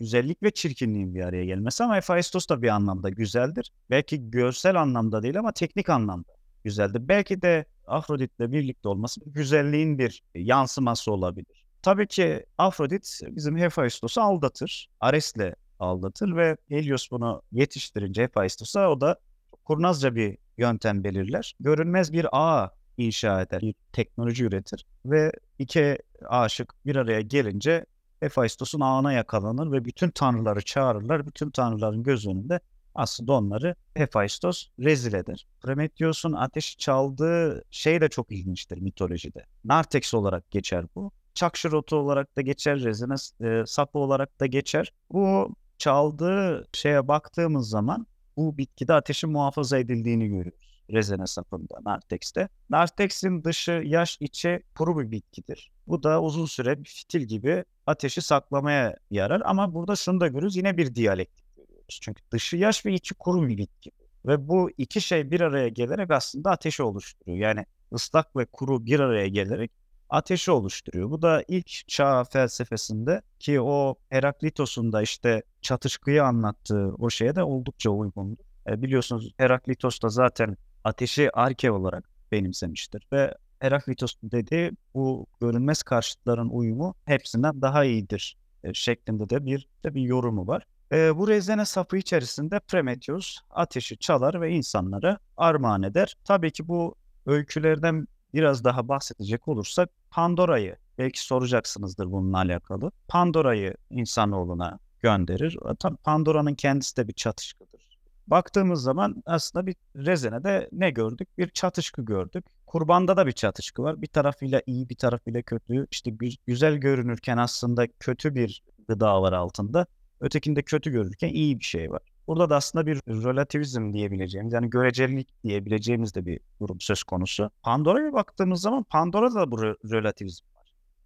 güzellik 0.00 0.42
ve 0.42 0.50
çirkinliğin 0.50 1.14
bir 1.14 1.20
araya 1.24 1.44
gelmesi 1.44 1.84
ama 1.84 1.96
Hephaistos 1.96 2.48
da 2.48 2.62
bir 2.62 2.68
anlamda 2.68 3.10
güzeldir. 3.10 3.72
Belki 3.90 4.30
görsel 4.30 4.80
anlamda 4.80 5.22
değil 5.22 5.38
ama 5.38 5.52
teknik 5.52 5.90
anlamda 5.90 6.32
güzeldir. 6.64 7.08
Belki 7.08 7.42
de 7.42 7.64
Afrodit'le 7.86 8.40
birlikte 8.40 8.88
olması 8.88 9.20
güzelliğin 9.26 9.98
bir 9.98 10.22
yansıması 10.34 11.12
olabilir. 11.12 11.64
Tabii 11.82 12.06
ki 12.06 12.46
Afrodit 12.58 13.20
bizim 13.22 13.56
Hephaistos'u 13.56 14.20
aldatır. 14.20 14.88
Ares'le 15.00 15.54
aldatır 15.78 16.36
ve 16.36 16.56
Helios 16.68 17.10
bunu 17.10 17.42
yetiştirince 17.52 18.22
Hephaistos'a 18.22 18.90
o 18.90 19.00
da 19.00 19.18
kurnazca 19.64 20.14
bir 20.14 20.38
yöntem 20.58 21.04
belirler. 21.04 21.54
Görünmez 21.60 22.12
bir 22.12 22.26
ağ 22.32 22.70
inşa 22.96 23.42
eder, 23.42 23.62
bir 23.62 23.74
teknoloji 23.92 24.44
üretir 24.44 24.86
ve 25.06 25.32
iki 25.58 25.98
aşık 26.28 26.74
bir 26.86 26.96
araya 26.96 27.20
gelince 27.20 27.86
Hephaistos'un 28.20 28.80
ağına 28.80 29.12
yakalanır 29.12 29.72
ve 29.72 29.84
bütün 29.84 30.10
tanrıları 30.10 30.64
çağırırlar. 30.64 31.26
Bütün 31.26 31.50
tanrıların 31.50 32.02
göz 32.02 32.26
önünde 32.26 32.60
aslında 32.94 33.32
onları 33.32 33.74
Hephaistos 33.94 34.68
rezil 34.78 35.12
eder. 35.12 35.46
Prometheus'un 35.60 36.32
ateşi 36.32 36.76
çaldığı 36.76 37.64
şey 37.70 38.00
de 38.00 38.08
çok 38.08 38.32
ilginçtir 38.32 38.78
mitolojide. 38.78 39.46
Nartex 39.64 40.14
olarak 40.14 40.50
geçer 40.50 40.84
bu. 40.94 41.12
Çakşırotu 41.34 41.96
olarak 41.96 42.36
da 42.36 42.40
geçer, 42.40 42.80
rezine 42.80 43.14
e, 43.40 43.66
sapı 43.66 43.98
olarak 43.98 44.40
da 44.40 44.46
geçer. 44.46 44.92
Bu 45.12 45.54
çaldığı 45.78 46.66
şeye 46.72 47.08
baktığımız 47.08 47.68
zaman 47.68 48.06
bu 48.36 48.58
bitkide 48.58 48.94
ateşin 48.94 49.30
muhafaza 49.30 49.78
edildiğini 49.78 50.28
görüyoruz. 50.28 50.73
Rezene 50.90 51.26
sapında, 51.26 51.74
Nartex'te. 51.84 52.48
Nartex'in 52.70 53.44
dışı, 53.44 53.82
yaş, 53.84 54.16
içi 54.20 54.62
kuru 54.78 54.98
bir 54.98 55.10
bitkidir. 55.10 55.70
Bu 55.86 56.02
da 56.02 56.22
uzun 56.22 56.46
süre 56.46 56.78
bir 56.78 56.88
fitil 56.88 57.20
gibi 57.20 57.64
ateşi 57.86 58.22
saklamaya 58.22 58.96
yarar. 59.10 59.42
Ama 59.44 59.74
burada 59.74 59.96
şunu 59.96 60.20
da 60.20 60.28
görürüz, 60.28 60.56
yine 60.56 60.76
bir 60.76 60.94
diyalektik 60.94 61.56
görüyoruz. 61.56 61.98
Çünkü 62.02 62.22
dışı 62.32 62.56
yaş 62.56 62.86
ve 62.86 62.92
içi 62.92 63.14
kuru 63.14 63.48
bir 63.48 63.58
bitki. 63.58 63.90
Ve 64.26 64.48
bu 64.48 64.70
iki 64.78 65.00
şey 65.00 65.30
bir 65.30 65.40
araya 65.40 65.68
gelerek 65.68 66.10
aslında 66.10 66.50
ateşi 66.50 66.82
oluşturuyor. 66.82 67.38
Yani 67.38 67.66
ıslak 67.92 68.36
ve 68.36 68.46
kuru 68.46 68.86
bir 68.86 69.00
araya 69.00 69.28
gelerek 69.28 69.70
ateşi 70.08 70.50
oluşturuyor. 70.50 71.10
Bu 71.10 71.22
da 71.22 71.44
ilk 71.48 71.88
çağ 71.88 72.24
felsefesinde 72.24 73.22
ki 73.40 73.60
o 73.60 73.94
Heraklitos'un 74.10 74.92
da 74.92 75.02
işte 75.02 75.42
çatışkıyı 75.62 76.24
anlattığı 76.24 76.94
o 76.98 77.10
şeye 77.10 77.36
de 77.36 77.42
oldukça 77.42 77.90
uygundur. 77.90 78.44
E, 78.66 78.82
biliyorsunuz 78.82 79.32
Heraklitos 79.36 80.02
da 80.02 80.08
zaten 80.08 80.56
ateşi 80.84 81.36
arke 81.36 81.70
olarak 81.70 82.04
benimsemiştir 82.32 83.06
ve 83.12 83.34
Heraklitos 83.60 84.14
dedi 84.22 84.70
bu 84.94 85.26
görünmez 85.40 85.82
karşıtların 85.82 86.48
uyumu 86.48 86.94
hepsinden 87.04 87.62
daha 87.62 87.84
iyidir 87.84 88.36
e, 88.64 88.74
şeklinde 88.74 89.30
de 89.30 89.46
bir 89.46 89.68
de 89.84 89.94
bir 89.94 90.02
yorumu 90.02 90.46
var. 90.46 90.66
E, 90.92 91.16
bu 91.16 91.28
rezene 91.28 91.64
sapı 91.64 91.96
içerisinde 91.96 92.60
Prometheus 92.60 93.38
ateşi 93.50 93.98
çalar 93.98 94.40
ve 94.40 94.50
insanlara 94.50 95.18
armağan 95.36 95.82
eder. 95.82 96.16
Tabii 96.24 96.50
ki 96.50 96.68
bu 96.68 96.94
öykülerden 97.26 98.06
biraz 98.34 98.64
daha 98.64 98.88
bahsedecek 98.88 99.48
olursak 99.48 99.90
Pandora'yı 100.10 100.76
belki 100.98 101.24
soracaksınızdır 101.24 102.12
bununla 102.12 102.38
alakalı. 102.38 102.90
Pandora'yı 103.08 103.74
insanoğluna 103.90 104.78
gönderir. 105.00 105.58
Tabii 105.80 105.96
Pandora'nın 105.96 106.54
kendisi 106.54 106.96
de 106.96 107.08
bir 107.08 107.12
çatışkıdır. 107.12 107.93
Baktığımız 108.26 108.82
zaman 108.82 109.22
aslında 109.26 109.66
bir 109.66 109.74
Rezene'de 109.96 110.68
ne 110.72 110.90
gördük? 110.90 111.28
Bir 111.38 111.48
çatışkı 111.48 112.02
gördük. 112.04 112.44
Kurbanda 112.66 113.16
da 113.16 113.26
bir 113.26 113.32
çatışkı 113.32 113.82
var. 113.82 114.02
Bir 114.02 114.06
tarafıyla 114.06 114.62
iyi, 114.66 114.88
bir 114.88 114.96
tarafıyla 114.96 115.42
kötü. 115.42 115.86
İşte 115.90 116.10
gü- 116.10 116.36
güzel 116.46 116.74
görünürken 116.76 117.36
aslında 117.36 117.86
kötü 118.00 118.34
bir 118.34 118.62
gıda 118.88 119.22
var 119.22 119.32
altında. 119.32 119.86
Ötekinde 120.20 120.62
kötü 120.62 120.90
görünürken 120.90 121.28
iyi 121.28 121.58
bir 121.58 121.64
şey 121.64 121.90
var. 121.90 122.02
Burada 122.26 122.50
da 122.50 122.56
aslında 122.56 122.86
bir 122.86 122.96
relativizm 122.96 123.92
diyebileceğimiz 123.92 124.52
yani 124.52 124.70
görecelilik 124.70 125.28
diyebileceğimiz 125.44 126.14
de 126.14 126.26
bir 126.26 126.40
durum 126.60 126.80
söz 126.80 127.02
konusu. 127.02 127.50
Pandora'ya 127.62 128.12
baktığımız 128.12 128.60
zaman 128.60 128.82
Pandora'da 128.82 129.34
da 129.34 129.50
bu 129.50 129.56
re- 129.56 129.92
relativizm. 129.92 130.44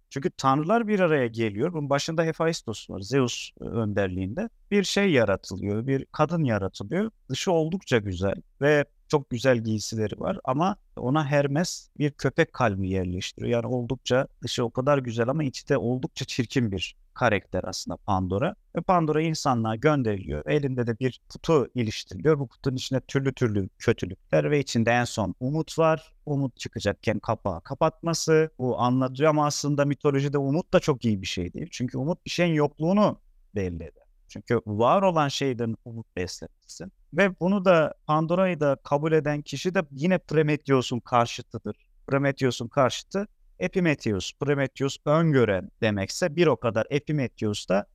Çünkü 0.09 0.29
tanrılar 0.29 0.87
bir 0.87 0.99
araya 0.99 1.27
geliyor. 1.27 1.73
Bunun 1.73 1.89
başında 1.89 2.23
Hephaistos 2.23 2.89
var. 2.89 3.01
Zeus 3.01 3.51
e, 3.61 3.63
önderliğinde. 3.63 4.49
Bir 4.71 4.83
şey 4.83 5.11
yaratılıyor. 5.11 5.87
Bir 5.87 6.05
kadın 6.05 6.43
yaratılıyor. 6.43 7.11
Dışı 7.29 7.51
oldukça 7.51 7.97
güzel 7.97 8.35
ve 8.61 8.85
çok 9.07 9.29
güzel 9.29 9.57
giysileri 9.57 10.19
var 10.19 10.39
ama 10.43 10.75
ona 10.97 11.25
Hermes 11.25 11.89
bir 11.99 12.11
köpek 12.11 12.53
kalbi 12.53 12.89
yerleştiriyor. 12.89 13.51
Yani 13.51 13.67
oldukça 13.75 14.27
dışı 14.43 14.63
o 14.65 14.71
kadar 14.71 14.97
güzel 14.97 15.29
ama 15.29 15.43
içi 15.43 15.69
de 15.69 15.77
oldukça 15.77 16.25
çirkin 16.25 16.71
bir 16.71 16.95
karakter 17.13 17.63
aslında 17.63 17.97
Pandora. 17.97 18.55
Ve 18.75 18.81
Pandora 18.81 19.21
insanlığa 19.21 19.75
gönderiliyor. 19.75 20.45
Elinde 20.45 20.87
de 20.87 20.99
bir 20.99 21.21
kutu 21.29 21.67
iliştiriliyor. 21.75 22.39
Bu 22.39 22.47
kutunun 22.47 22.75
içinde 22.75 23.01
türlü 23.01 23.33
türlü 23.33 23.69
kötülükler 23.77 24.51
ve 24.51 24.59
içinde 24.59 24.91
en 24.91 25.03
son 25.03 25.35
umut 25.39 25.79
var. 25.79 26.13
Umut 26.25 26.57
çıkacakken 26.57 27.19
kapağı 27.19 27.61
kapatması. 27.61 28.49
Bu 28.59 28.79
anlatıyor 28.79 29.29
ama 29.29 29.45
aslında 29.45 29.85
mitolojide 29.85 30.37
umut 30.37 30.73
da 30.73 30.79
çok 30.79 31.05
iyi 31.05 31.21
bir 31.21 31.27
şey 31.27 31.53
değil. 31.53 31.67
Çünkü 31.71 31.97
umut 31.97 32.25
bir 32.25 32.31
şeyin 32.31 32.53
yokluğunu 32.53 33.19
belli 33.55 33.83
eder. 33.83 34.03
Çünkü 34.27 34.61
var 34.65 35.01
olan 35.01 35.27
şeyden 35.27 35.75
umut 35.85 36.15
beslemişsin. 36.15 36.91
Ve 37.13 37.39
bunu 37.39 37.65
da 37.65 37.93
Pandora'yı 38.07 38.59
da 38.59 38.77
kabul 38.83 39.11
eden 39.11 39.41
kişi 39.41 39.75
de 39.75 39.83
yine 39.91 40.17
Prometheus'un 40.17 40.99
karşıtıdır. 40.99 41.75
Prometheus'un 42.07 42.67
karşıtı 42.67 43.27
Epimetheus. 43.59 44.33
Prometheus 44.39 44.97
öngören 45.05 45.71
demekse 45.81 46.35
bir 46.35 46.47
o 46.47 46.57
kadar 46.57 46.87
Epimetheus 46.89 47.69
da 47.69 47.85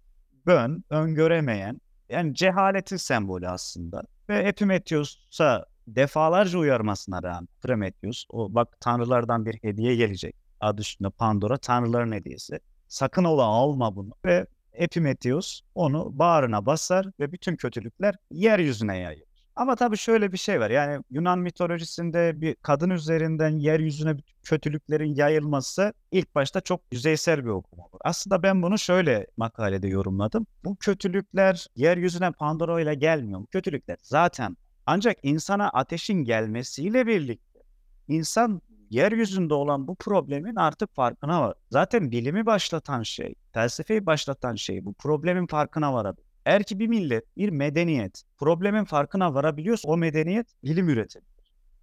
bön, 0.47 0.85
öngöremeyen 0.91 1.81
yani 2.09 2.35
cehaletin 2.35 2.97
sembolü 2.97 3.49
aslında. 3.49 4.03
Ve 4.29 4.39
Epimetheus'a 4.39 5.67
defalarca 5.87 6.59
uyarmasına 6.59 7.23
rağmen 7.23 7.49
Prometheus 7.63 8.25
o 8.29 8.55
bak 8.55 8.81
tanrılardan 8.81 9.47
bir 9.47 9.55
hediye 9.63 9.97
gelecek. 9.97 10.37
Adı 10.61 10.81
üstünde 10.81 11.11
Pandora 11.11 11.59
tanrıların 11.59 12.13
hediyesi. 12.13 12.61
Sakın 12.89 13.25
ola 13.25 13.43
alma 13.43 13.97
bunu. 13.97 14.13
Ve 14.25 14.47
Epimetheus 14.73 15.61
onu 15.75 16.19
bağrına 16.19 16.67
basar 16.67 17.07
ve 17.21 17.33
bütün 17.33 17.57
kötülükler 17.57 18.15
yeryüzüne 18.31 18.99
yayılır. 18.99 19.34
Ama 19.57 19.77
tabii 19.77 19.97
şöyle 19.97 20.33
bir 20.33 20.39
şey 20.39 20.61
var. 20.61 20.71
Yani 20.71 21.05
Yunan 21.11 21.39
mitolojisinde 21.39 22.41
bir 22.41 22.55
kadın 22.55 22.91
üzerinden 22.91 23.59
yeryüzüne 23.59 24.17
kötülüklerin 24.43 25.15
yayılması 25.15 25.93
ilk 26.11 26.35
başta 26.35 26.61
çok 26.61 26.81
yüzeysel 26.93 27.45
bir 27.45 27.51
okuma. 27.51 27.85
Aslında 28.01 28.43
ben 28.43 28.63
bunu 28.63 28.79
şöyle 28.79 29.27
makalede 29.37 29.89
yorumladım. 29.89 30.47
Bu 30.65 30.77
kötülükler 30.77 31.67
yeryüzüne 31.77 32.33
Pandora 32.33 32.81
ile 32.81 32.95
gelmiyor. 32.95 33.41
Bu 33.41 33.47
kötülükler 33.47 33.97
zaten 34.03 34.57
ancak 34.87 35.17
insana 35.23 35.69
ateşin 35.69 36.25
gelmesiyle 36.25 37.07
birlikte 37.07 37.61
insan 38.09 38.63
yeryüzünde 38.91 39.55
olan 39.55 39.89
bu 39.89 39.95
problemin 39.95 40.57
artık 40.57 40.95
farkına 40.95 41.43
var. 41.43 41.55
Zaten 41.71 42.11
bilimi 42.11 42.47
başlatan 42.47 43.03
şey, 43.03 43.35
felsefeyi 43.53 44.07
başlatan 44.07 44.55
şey 44.55 44.85
bu 44.85 44.95
problemin 44.95 45.47
farkına 45.47 45.95
varabilir. 45.95 46.34
Eğer 46.45 46.63
ki 46.63 46.79
bir 46.79 46.87
millet, 46.87 47.37
bir 47.37 47.49
medeniyet 47.49 48.23
problemin 48.39 48.85
farkına 48.85 49.35
varabiliyorsa 49.35 49.89
o 49.89 49.97
medeniyet 49.97 50.47
bilim 50.65 50.89
üretebilir. 50.89 51.35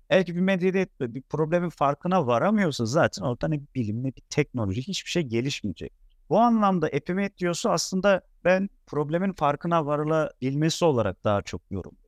Eğer 0.10 0.26
ki 0.26 0.36
bir 0.36 0.42
medeniyet 0.42 1.00
bir 1.00 1.22
problemin 1.22 1.70
farkına 1.70 2.28
varamıyorsa 2.28 2.86
zaten 2.86 3.24
orada 3.24 3.48
ne 3.48 3.62
bir 3.62 3.68
bilim 3.76 4.04
ne 4.04 4.08
bir 4.08 4.22
teknoloji 4.30 4.82
hiçbir 4.82 5.10
şey 5.10 5.24
gelişmeyecek. 5.24 5.94
Bu 6.30 6.40
anlamda 6.40 6.90
Epimetheus'u 6.90 7.70
aslında 7.70 8.22
ben 8.44 8.70
problemin 8.88 9.34
farkına 9.34 9.86
varılabilmesi 9.86 10.86
olarak 10.86 11.24
daha 11.24 11.42
çok 11.42 11.62
yorumluyorum. 11.72 12.02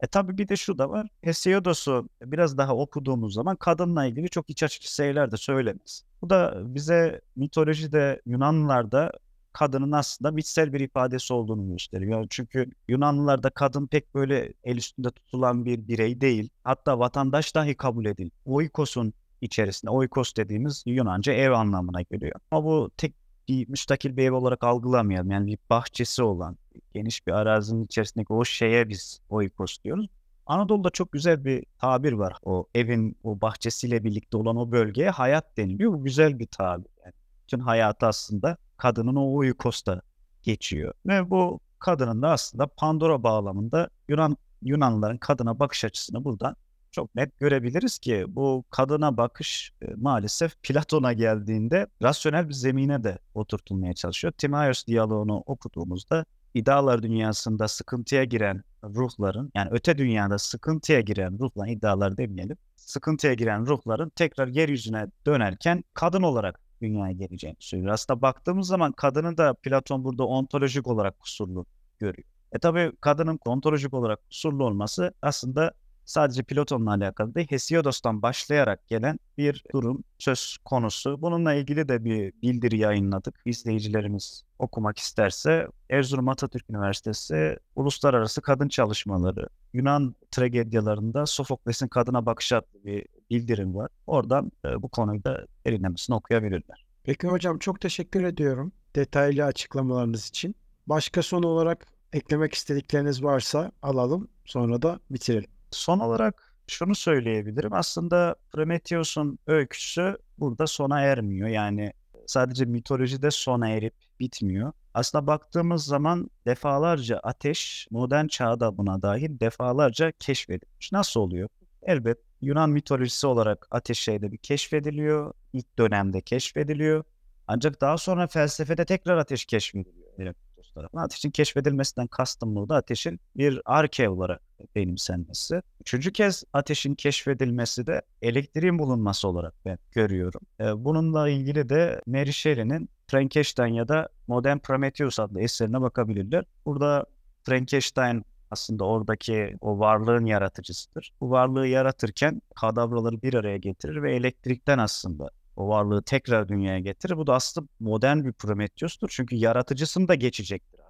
E 0.00 0.06
tabii 0.06 0.38
bir 0.38 0.48
de 0.48 0.56
şu 0.56 0.78
da 0.78 0.90
var. 0.90 1.08
Hesiodos'u 1.22 2.08
biraz 2.22 2.58
daha 2.58 2.76
okuduğumuz 2.76 3.34
zaman 3.34 3.56
kadınla 3.56 4.06
ilgili 4.06 4.28
çok 4.30 4.50
iç 4.50 4.62
açıcı 4.62 4.94
şeyler 4.94 5.30
de 5.30 5.36
söylemez. 5.36 6.04
Bu 6.22 6.30
da 6.30 6.54
bize 6.74 7.20
mitolojide 7.36 8.22
Yunanlılarda 8.26 9.12
kadının 9.54 9.92
aslında 9.92 10.30
mitsel 10.30 10.72
bir 10.72 10.80
ifadesi 10.80 11.34
olduğunu 11.34 11.68
gösteriyor. 11.68 12.26
Çünkü 12.30 12.70
Yunanlılarda 12.88 13.50
kadın 13.50 13.86
pek 13.86 14.14
böyle 14.14 14.52
el 14.64 14.76
üstünde 14.76 15.10
tutulan 15.10 15.64
bir 15.64 15.88
birey 15.88 16.20
değil. 16.20 16.48
Hatta 16.64 16.98
vatandaş 16.98 17.54
dahi 17.54 17.74
kabul 17.74 18.04
edil. 18.06 18.30
Oikos'un 18.44 19.12
içerisinde, 19.40 19.90
oikos 19.90 20.34
dediğimiz 20.36 20.82
Yunanca 20.86 21.32
ev 21.32 21.52
anlamına 21.52 22.02
geliyor. 22.02 22.40
Ama 22.50 22.64
bu 22.64 22.90
tek 22.96 23.14
bir 23.48 23.68
müstakil 23.68 24.16
bir 24.16 24.24
ev 24.24 24.32
olarak 24.32 24.64
algılamayalım. 24.64 25.30
Yani 25.30 25.46
bir 25.46 25.58
bahçesi 25.70 26.22
olan, 26.22 26.56
geniş 26.94 27.26
bir 27.26 27.32
arazinin 27.32 27.82
içerisindeki 27.82 28.32
o 28.32 28.44
şeye 28.44 28.88
biz 28.88 29.20
oikos 29.30 29.78
diyoruz. 29.84 30.06
Anadolu'da 30.46 30.90
çok 30.90 31.12
güzel 31.12 31.44
bir 31.44 31.64
tabir 31.78 32.12
var. 32.12 32.36
O 32.42 32.66
evin 32.74 33.16
o 33.24 33.40
bahçesiyle 33.40 34.04
birlikte 34.04 34.36
olan 34.36 34.56
o 34.56 34.72
bölgeye 34.72 35.10
hayat 35.10 35.56
deniliyor. 35.56 35.92
Bu 35.92 36.04
güzel 36.04 36.38
bir 36.38 36.46
tabir. 36.46 36.90
Yani 37.04 37.12
bütün 37.44 37.60
hayatı 37.60 38.06
aslında 38.06 38.56
kadının 38.76 39.16
o 39.16 39.34
oikosta 39.34 40.02
geçiyor. 40.42 40.94
Ve 41.06 41.30
bu 41.30 41.60
kadının 41.78 42.22
da 42.22 42.30
aslında 42.30 42.66
Pandora 42.66 43.22
bağlamında 43.22 43.88
Yunan 44.08 44.36
Yunanlıların 44.62 45.18
kadına 45.18 45.58
bakış 45.58 45.84
açısını 45.84 46.24
buradan 46.24 46.56
çok 46.94 47.14
net 47.14 47.38
görebiliriz 47.38 47.98
ki 47.98 48.24
bu 48.28 48.64
kadına 48.70 49.16
bakış 49.16 49.72
e, 49.82 49.86
maalesef 49.96 50.62
Platon'a 50.62 51.12
geldiğinde 51.12 51.86
rasyonel 52.02 52.48
bir 52.48 52.54
zemine 52.54 53.04
de 53.04 53.18
oturtulmaya 53.34 53.94
çalışıyor. 53.94 54.32
Timaios 54.32 54.86
diyaloğunu 54.86 55.42
okuduğumuzda 55.46 56.24
iddialar 56.54 57.02
dünyasında 57.02 57.68
sıkıntıya 57.68 58.24
giren 58.24 58.62
ruhların 58.84 59.50
yani 59.54 59.68
öte 59.70 59.98
dünyada 59.98 60.38
sıkıntıya 60.38 61.00
giren 61.00 61.38
ruhların 61.38 61.70
iddialar 61.70 62.16
demeyelim. 62.16 62.56
Sıkıntıya 62.76 63.34
giren 63.34 63.66
ruhların 63.66 64.08
tekrar 64.08 64.48
yeryüzüne 64.48 65.06
dönerken 65.26 65.84
kadın 65.94 66.22
olarak 66.22 66.60
dünyaya 66.84 67.12
geleceğini 67.12 67.56
söylüyor. 67.60 67.92
Aslında 67.92 68.22
baktığımız 68.22 68.66
zaman 68.66 68.92
kadını 68.92 69.36
da 69.36 69.54
Platon 69.54 70.04
burada 70.04 70.24
ontolojik 70.26 70.86
olarak 70.86 71.20
kusurlu 71.20 71.66
görüyor. 71.98 72.28
E 72.52 72.58
tabi 72.58 72.92
kadının 73.00 73.38
ontolojik 73.46 73.94
olarak 73.94 74.26
kusurlu 74.28 74.64
olması 74.64 75.14
aslında 75.22 75.72
sadece 76.04 76.42
Platon'la 76.42 76.90
alakalı 76.90 77.34
değil, 77.34 77.46
Hesiodos'tan 77.50 78.22
başlayarak 78.22 78.88
gelen 78.88 79.18
bir 79.38 79.64
durum 79.72 80.04
söz 80.18 80.56
konusu. 80.64 81.22
Bununla 81.22 81.54
ilgili 81.54 81.88
de 81.88 82.04
bir 82.04 82.32
bildiri 82.42 82.78
yayınladık. 82.78 83.34
İzleyicilerimiz 83.44 84.44
okumak 84.58 84.98
isterse 84.98 85.68
Erzurum 85.90 86.28
Atatürk 86.28 86.70
Üniversitesi 86.70 87.56
Uluslararası 87.76 88.42
Kadın 88.42 88.68
Çalışmaları 88.68 89.48
Yunan 89.72 90.14
tragedyalarında 90.30 91.26
Sofokles'in 91.26 91.88
kadına 91.88 92.26
bakış 92.26 92.52
adlı 92.52 92.84
bir 92.84 93.06
bildirim 93.30 93.74
var. 93.74 93.90
Oradan 94.06 94.52
e, 94.64 94.82
bu 94.82 94.88
konuyu 94.88 95.24
da 95.24 95.46
derinlemesine 95.66 96.16
okuyabilirler. 96.16 96.86
Peki 97.04 97.28
hocam 97.28 97.58
çok 97.58 97.80
teşekkür 97.80 98.24
ediyorum 98.24 98.72
detaylı 98.96 99.44
açıklamalarınız 99.44 100.28
için. 100.28 100.54
Başka 100.86 101.22
son 101.22 101.42
olarak 101.42 101.86
eklemek 102.12 102.54
istedikleriniz 102.54 103.24
varsa 103.24 103.72
alalım 103.82 104.28
sonra 104.44 104.82
da 104.82 105.00
bitirelim. 105.10 105.53
Son 105.76 105.98
olarak 105.98 106.54
şunu 106.66 106.94
söyleyebilirim. 106.94 107.72
Aslında 107.72 108.36
Prometheus'un 108.52 109.38
öyküsü 109.46 110.18
burada 110.38 110.66
sona 110.66 111.00
ermiyor. 111.00 111.48
Yani 111.48 111.92
sadece 112.26 112.64
mitolojide 112.64 113.30
sona 113.30 113.68
erip 113.68 113.94
bitmiyor. 114.20 114.72
Aslında 114.94 115.26
baktığımız 115.26 115.84
zaman 115.84 116.30
defalarca 116.46 117.18
ateş 117.18 117.88
modern 117.90 118.26
çağda 118.26 118.76
buna 118.76 119.02
dahil 119.02 119.40
defalarca 119.40 120.12
keşfedilmiş. 120.12 120.92
Nasıl 120.92 121.20
oluyor? 121.20 121.48
Elbet 121.82 122.18
Yunan 122.40 122.70
mitolojisi 122.70 123.26
olarak 123.26 123.66
ateş 123.70 123.98
şeyde 123.98 124.32
bir 124.32 124.38
keşfediliyor. 124.38 125.34
İlk 125.52 125.78
dönemde 125.78 126.20
keşfediliyor. 126.20 127.04
Ancak 127.46 127.80
daha 127.80 127.98
sonra 127.98 128.26
felsefede 128.26 128.84
tekrar 128.84 129.16
ateş 129.16 129.44
keşfediliyor. 129.44 130.08
Heraklitos 130.18 130.43
tarafından. 130.74 131.04
Ateşin 131.04 131.30
keşfedilmesinden 131.30 132.06
kastım 132.06 132.54
burada 132.56 132.76
ateşin 132.76 133.20
bir 133.36 133.60
arke 133.64 134.08
olarak 134.08 134.40
benimsenmesi. 134.74 135.62
Üçüncü 135.80 136.12
kez 136.12 136.44
ateşin 136.52 136.94
keşfedilmesi 136.94 137.86
de 137.86 138.02
elektriğin 138.22 138.78
bulunması 138.78 139.28
olarak 139.28 139.54
ben 139.64 139.78
görüyorum. 139.92 140.40
Ee, 140.60 140.84
Bununla 140.84 141.28
ilgili 141.28 141.68
de 141.68 142.00
Mary 142.06 142.32
Shelley'nin 142.32 142.88
Frankenstein 143.06 143.74
ya 143.74 143.88
da 143.88 144.08
Modern 144.28 144.58
Prometheus 144.58 145.20
adlı 145.20 145.40
eserine 145.40 145.80
bakabilirler. 145.80 146.44
Burada 146.66 147.06
Frankenstein 147.42 148.24
aslında 148.50 148.84
oradaki 148.84 149.56
o 149.60 149.78
varlığın 149.78 150.26
yaratıcısıdır. 150.26 151.12
Bu 151.20 151.30
varlığı 151.30 151.66
yaratırken 151.66 152.42
kadavraları 152.54 153.22
bir 153.22 153.34
araya 153.34 153.56
getirir 153.56 154.02
ve 154.02 154.16
elektrikten 154.16 154.78
aslında 154.78 155.30
o 155.56 155.68
varlığı 155.68 156.02
tekrar 156.02 156.48
dünyaya 156.48 156.78
getirir. 156.78 157.16
Bu 157.16 157.26
da 157.26 157.34
aslında 157.34 157.68
modern 157.80 158.24
bir 158.24 158.32
Prometheus'tur. 158.32 159.08
Çünkü 159.12 159.36
yaratıcısını 159.36 160.08
da 160.08 160.14
geçecektir. 160.14 160.80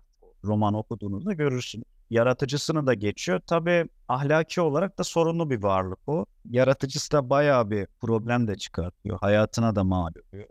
Roman 0.45 0.75
okuduğunuzda 0.75 1.33
görürsünüz. 1.33 1.85
yaratıcısını 2.11 2.87
da 2.87 2.95
geçiyor. 2.95 3.41
Tabii 3.47 3.85
ahlaki 4.09 4.61
olarak 4.61 4.99
da 4.99 5.05
sorunlu 5.05 5.51
bir 5.51 5.63
varlık 5.63 6.09
o. 6.09 6.27
Yaratıcısı 6.51 7.13
da 7.13 7.31
bayağı 7.31 7.71
bir 7.71 7.87
problem 8.01 8.47
de 8.49 8.57
çıkartıyor. 8.57 9.19
Hayatına 9.21 9.77
da 9.77 9.85
mal 9.85 10.13
oluyor. 10.33 10.49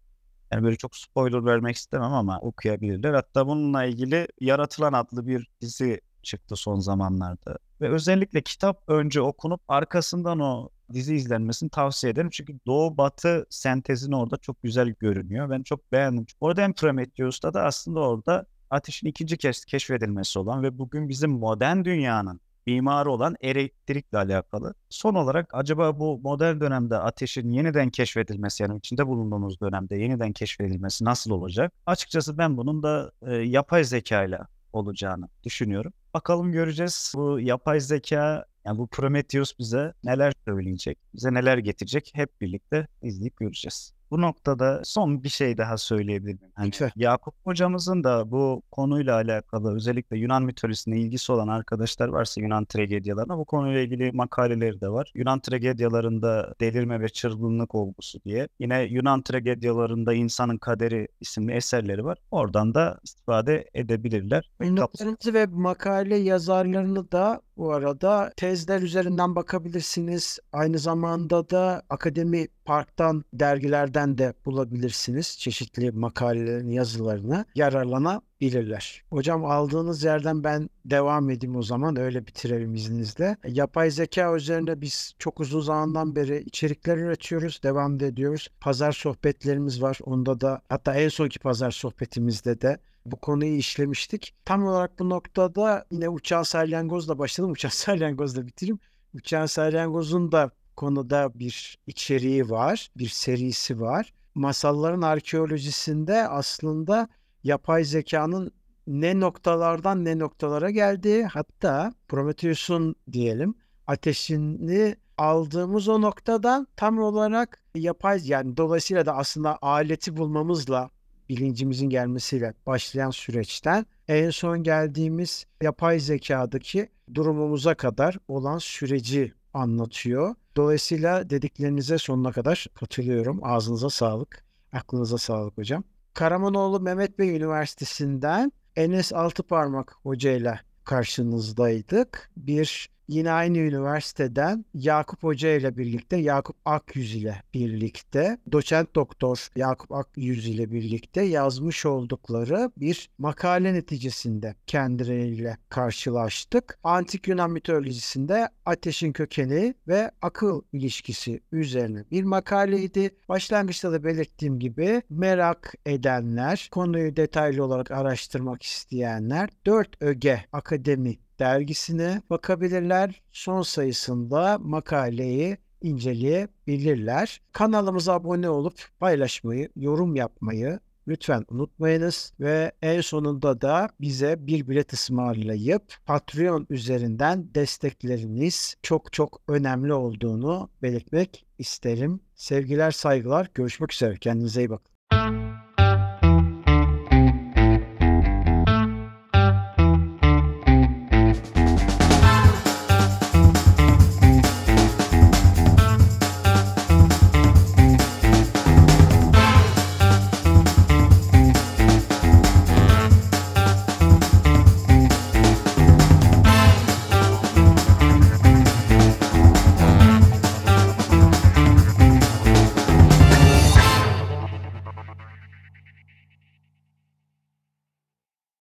Yani 0.52 0.64
böyle 0.64 0.76
çok 0.76 0.96
spoiler 0.96 1.46
vermek 1.46 1.76
istemem 1.76 2.14
ama 2.14 2.40
okuyabilirler. 2.40 3.14
Hatta 3.14 3.48
bununla 3.48 3.84
ilgili 3.86 4.28
Yaratılan 4.42 4.94
adlı 4.94 5.28
bir 5.28 5.48
dizi 5.62 6.02
çıktı 6.24 6.56
son 6.56 6.80
zamanlarda. 6.80 7.58
Ve 7.82 7.90
özellikle 7.90 8.42
kitap 8.42 8.84
önce 8.88 9.22
okunup 9.22 9.62
arkasından 9.68 10.40
o 10.40 10.70
dizi 10.94 11.16
izlenmesini 11.16 11.70
tavsiye 11.70 12.12
ederim. 12.12 12.30
Çünkü 12.30 12.60
Doğu 12.68 12.98
Batı 12.98 13.46
sentezini 13.50 14.16
orada 14.16 14.38
çok 14.38 14.64
güzel 14.64 14.90
görünüyor. 15.00 15.50
Ben 15.50 15.64
çok 15.64 15.92
beğendim. 15.92 16.26
Orada 16.40 16.62
hem 16.62 16.74
Prometheus'ta 16.74 17.54
da 17.54 17.64
aslında 17.64 18.00
orada 18.00 18.46
ateşin 18.70 19.08
ikinci 19.08 19.38
kez 19.38 19.66
keşfedilmesi 19.66 20.40
olan 20.40 20.64
ve 20.64 20.78
bugün 20.78 21.10
bizim 21.10 21.32
modern 21.32 21.84
dünyanın 21.84 22.40
mimarı 22.66 23.12
olan 23.12 23.36
elektrikle 23.42 24.18
alakalı. 24.18 24.74
Son 24.90 25.16
olarak 25.16 25.50
acaba 25.54 26.00
bu 26.00 26.20
modern 26.24 26.60
dönemde 26.60 26.98
ateşin 26.98 27.50
yeniden 27.50 27.90
keşfedilmesi 27.90 28.64
yani 28.64 28.78
içinde 28.78 29.08
bulunduğumuz 29.08 29.62
dönemde 29.62 29.96
yeniden 29.96 30.34
keşfedilmesi 30.34 31.06
nasıl 31.06 31.32
olacak? 31.32 31.74
Açıkçası 31.86 32.38
ben 32.38 32.58
bunun 32.58 32.84
da 32.84 33.12
e, 33.22 33.36
yapay 33.36 33.84
zeka 33.84 34.24
ile 34.24 34.40
olacağını 34.74 35.28
düşünüyorum. 35.44 35.94
Bakalım 36.14 36.52
göreceğiz. 36.52 37.14
Bu 37.16 37.40
yapay 37.40 37.80
zeka 37.80 38.46
yani 38.66 38.78
bu 38.78 38.88
Prometheus 38.88 39.60
bize 39.60 39.94
neler 40.04 40.34
söyleyecek, 40.46 40.98
bize 41.14 41.34
neler 41.34 41.58
getirecek 41.58 42.12
hep 42.14 42.42
birlikte 42.42 42.88
izleyip 43.02 43.38
göreceğiz. 43.38 43.94
Bu 44.14 44.22
noktada 44.22 44.82
son 44.84 45.24
bir 45.24 45.30
şey 45.30 45.58
daha 45.58 45.78
söyleyebilirim. 45.78 46.52
Hani 46.56 46.68
Lütfen. 46.68 46.92
Yakup 46.96 47.34
hocamızın 47.44 48.04
da 48.04 48.32
bu 48.32 48.62
konuyla 48.72 49.16
alakalı 49.16 49.76
özellikle 49.76 50.18
Yunan 50.18 50.44
mitolojisine 50.44 51.00
ilgisi 51.00 51.32
olan 51.32 51.48
arkadaşlar 51.48 52.08
varsa 52.08 52.42
Yunan 52.42 52.66
tragedyalarına 52.66 53.38
bu 53.38 53.46
konuyla 53.46 53.82
ilgili 53.82 54.12
makaleleri 54.12 54.82
de 54.82 54.90
var. 54.90 55.12
Yunan 55.16 55.40
tragedyalarında 55.40 56.54
delirme 56.62 57.02
ve 57.02 57.10
çılgınlık 57.10 57.76
olgusu 57.76 58.20
diye. 58.26 58.48
Yine 58.60 58.84
Yunan 58.84 59.22
tragedyalarında 59.22 60.14
insanın 60.14 60.58
kaderi 60.58 61.08
isimli 61.22 61.54
eserleri 61.54 62.06
var. 62.06 62.18
Oradan 62.32 62.74
da 62.74 63.00
istifade 63.04 63.70
edebilirler. 63.74 64.52
Notlarınızı 64.62 65.34
ve 65.34 65.46
makale 65.46 66.16
yazarlarını 66.18 67.12
da 67.12 67.42
bu 67.58 67.74
arada 67.74 68.32
tezler 68.38 68.82
üzerinden 68.82 69.36
bakabilirsiniz. 69.36 70.40
Aynı 70.52 70.80
zamanda 70.80 71.50
da 71.50 71.82
Akademi 71.90 72.48
Park'tan 72.66 73.24
dergilerden 73.34 74.03
de 74.18 74.34
bulabilirsiniz. 74.46 75.38
Çeşitli 75.40 75.92
makalelerin 75.92 76.70
yazılarını 76.70 77.46
yararlanabilirler. 77.56 79.04
Hocam 79.10 79.46
aldığınız 79.46 80.04
yerden 80.04 80.44
ben 80.44 80.70
devam 80.86 81.30
edeyim 81.30 81.56
o 81.56 81.62
zaman 81.62 82.00
öyle 82.00 82.28
bitirelim 82.28 82.76
izninizle. 82.76 83.38
Yapay 83.48 83.92
zeka 83.92 84.36
üzerinde 84.36 84.82
biz 84.82 85.14
çok 85.20 85.40
uzun 85.40 85.62
zamandan 85.62 86.16
beri 86.16 86.44
içerikler 86.44 86.98
üretiyoruz, 86.98 87.64
devam 87.64 87.96
ediyoruz. 87.96 88.48
Pazar 88.60 88.92
sohbetlerimiz 88.92 89.82
var. 89.82 90.00
Onda 90.04 90.42
da 90.42 90.62
hatta 90.70 90.94
en 90.94 91.10
sonki 91.10 91.40
pazar 91.40 91.72
sohbetimizde 91.72 92.62
de 92.62 92.78
bu 93.06 93.16
konuyu 93.16 93.56
işlemiştik. 93.56 94.36
Tam 94.46 94.66
olarak 94.66 95.00
bu 95.00 95.10
noktada 95.10 95.86
yine 95.92 96.10
Uçan 96.10 96.44
Salyangoz'la 96.44 97.20
başladım. 97.20 97.52
Uçan 97.52 97.70
Salyangoz'la 97.74 98.48
bitireyim. 98.48 98.80
Uçan 99.14 99.46
Salyangoz'un 99.46 100.32
da 100.32 100.52
konuda 100.76 101.32
bir 101.36 101.78
içeriği 101.88 102.50
var, 102.50 102.90
bir 102.98 103.10
serisi 103.10 103.82
var. 103.82 104.14
Masalların 104.36 105.02
arkeolojisinde 105.02 106.28
aslında 106.28 107.08
yapay 107.44 107.84
zekanın 107.84 108.52
ne 108.88 109.20
noktalardan 109.20 110.06
ne 110.06 110.20
noktalara 110.20 110.70
geldiği 110.70 111.26
hatta 111.26 111.94
Prometheus'un 112.08 112.96
diyelim 113.12 113.56
ateşini 113.88 114.96
aldığımız 115.18 115.88
o 115.88 116.02
noktadan 116.02 116.68
tam 116.76 117.00
olarak 117.00 117.64
yapay 117.76 118.22
yani 118.24 118.58
dolayısıyla 118.58 119.06
da 119.06 119.16
aslında 119.16 119.58
aleti 119.62 120.18
bulmamızla 120.18 120.90
bilincimizin 121.30 121.90
gelmesiyle 121.90 122.54
başlayan 122.66 123.12
süreçten 123.12 123.86
en 124.08 124.30
son 124.30 124.64
geldiğimiz 124.64 125.46
yapay 125.62 126.00
zekadaki 126.00 126.90
durumumuza 127.14 127.76
kadar 127.76 128.18
olan 128.28 128.58
süreci 128.58 129.34
anlatıyor. 129.54 130.36
Dolayısıyla 130.56 131.30
dediklerinize 131.30 131.98
sonuna 131.98 132.32
kadar 132.32 132.68
katılıyorum. 132.74 133.40
Ağzınıza 133.44 133.90
sağlık, 133.90 134.44
aklınıza 134.74 135.18
sağlık 135.18 135.58
hocam. 135.58 135.84
Karamanoğlu 136.14 136.80
Mehmet 136.80 137.20
Bey 137.20 137.36
Üniversitesi'nden 137.38 138.52
Enes 138.76 139.14
Altıparmak 139.14 139.96
Hoca 140.04 140.32
ile 140.32 140.60
karşınızdaydık. 140.84 142.32
Bir 142.38 142.90
yine 143.08 143.32
aynı 143.32 143.58
üniversiteden 143.58 144.66
Yakup 144.74 145.24
Hoca 145.24 145.50
ile 145.56 145.78
birlikte, 145.78 146.18
Yakup 146.18 146.56
Akyüz 146.66 147.16
ile 147.16 147.44
birlikte, 147.54 148.38
doçent 148.52 148.96
doktor 148.96 149.48
Yakup 149.56 149.92
Akyüz 149.92 150.48
ile 150.48 150.72
birlikte 150.72 151.22
yazmış 151.22 151.86
oldukları 151.86 152.72
bir 152.78 153.10
makale 153.18 153.74
neticesinde 153.74 154.56
kendileriyle 154.68 155.58
karşılaştık. 155.70 156.80
Antik 156.84 157.28
Yunan 157.28 157.52
mitolojisinde 157.52 158.50
ateşin 158.66 159.12
kökeni 159.12 159.76
ve 159.88 160.12
akıl 160.22 160.62
ilişkisi 160.74 161.42
üzerine 161.52 162.04
bir 162.12 162.24
makaleydi. 162.24 163.16
Başlangıçta 163.30 163.92
da 163.92 164.04
belirttiğim 164.04 164.60
gibi 164.60 165.02
merak 165.10 165.74
edenler, 165.86 166.70
konuyu 166.72 167.16
detaylı 167.16 167.64
olarak 167.64 167.92
araştırmak 167.92 168.64
isteyenler 168.64 169.50
4 169.66 170.02
Öge 170.02 170.46
Akademi 170.52 171.18
dergisine 171.40 172.22
bakabilirler. 172.30 173.22
Son 173.32 173.62
sayısında 173.62 174.58
makaleyi 174.60 175.58
inceleyebilirler. 175.82 177.42
Kanalımıza 177.52 178.14
abone 178.14 178.50
olup 178.50 178.80
paylaşmayı, 179.00 179.70
yorum 179.76 180.16
yapmayı 180.16 180.80
lütfen 181.08 181.46
unutmayınız 181.50 182.34
ve 182.40 182.72
en 182.82 183.02
sonunda 183.02 183.62
da 183.62 183.90
bize 184.02 184.48
bir 184.48 184.68
bilet 184.68 184.94
ısmarlayıp 184.94 185.84
Patreon 186.06 186.68
üzerinden 186.70 187.56
destekleriniz 187.56 188.76
çok 188.84 189.14
çok 189.14 189.42
önemli 189.48 189.94
olduğunu 189.94 190.70
belirtmek 190.82 191.46
isterim. 191.58 192.20
Sevgiler, 192.36 192.92
saygılar. 192.92 193.50
Görüşmek 193.54 193.94
üzere. 193.94 194.18
Kendinize 194.18 194.62
iyi 194.62 194.70
bakın. 194.70 195.43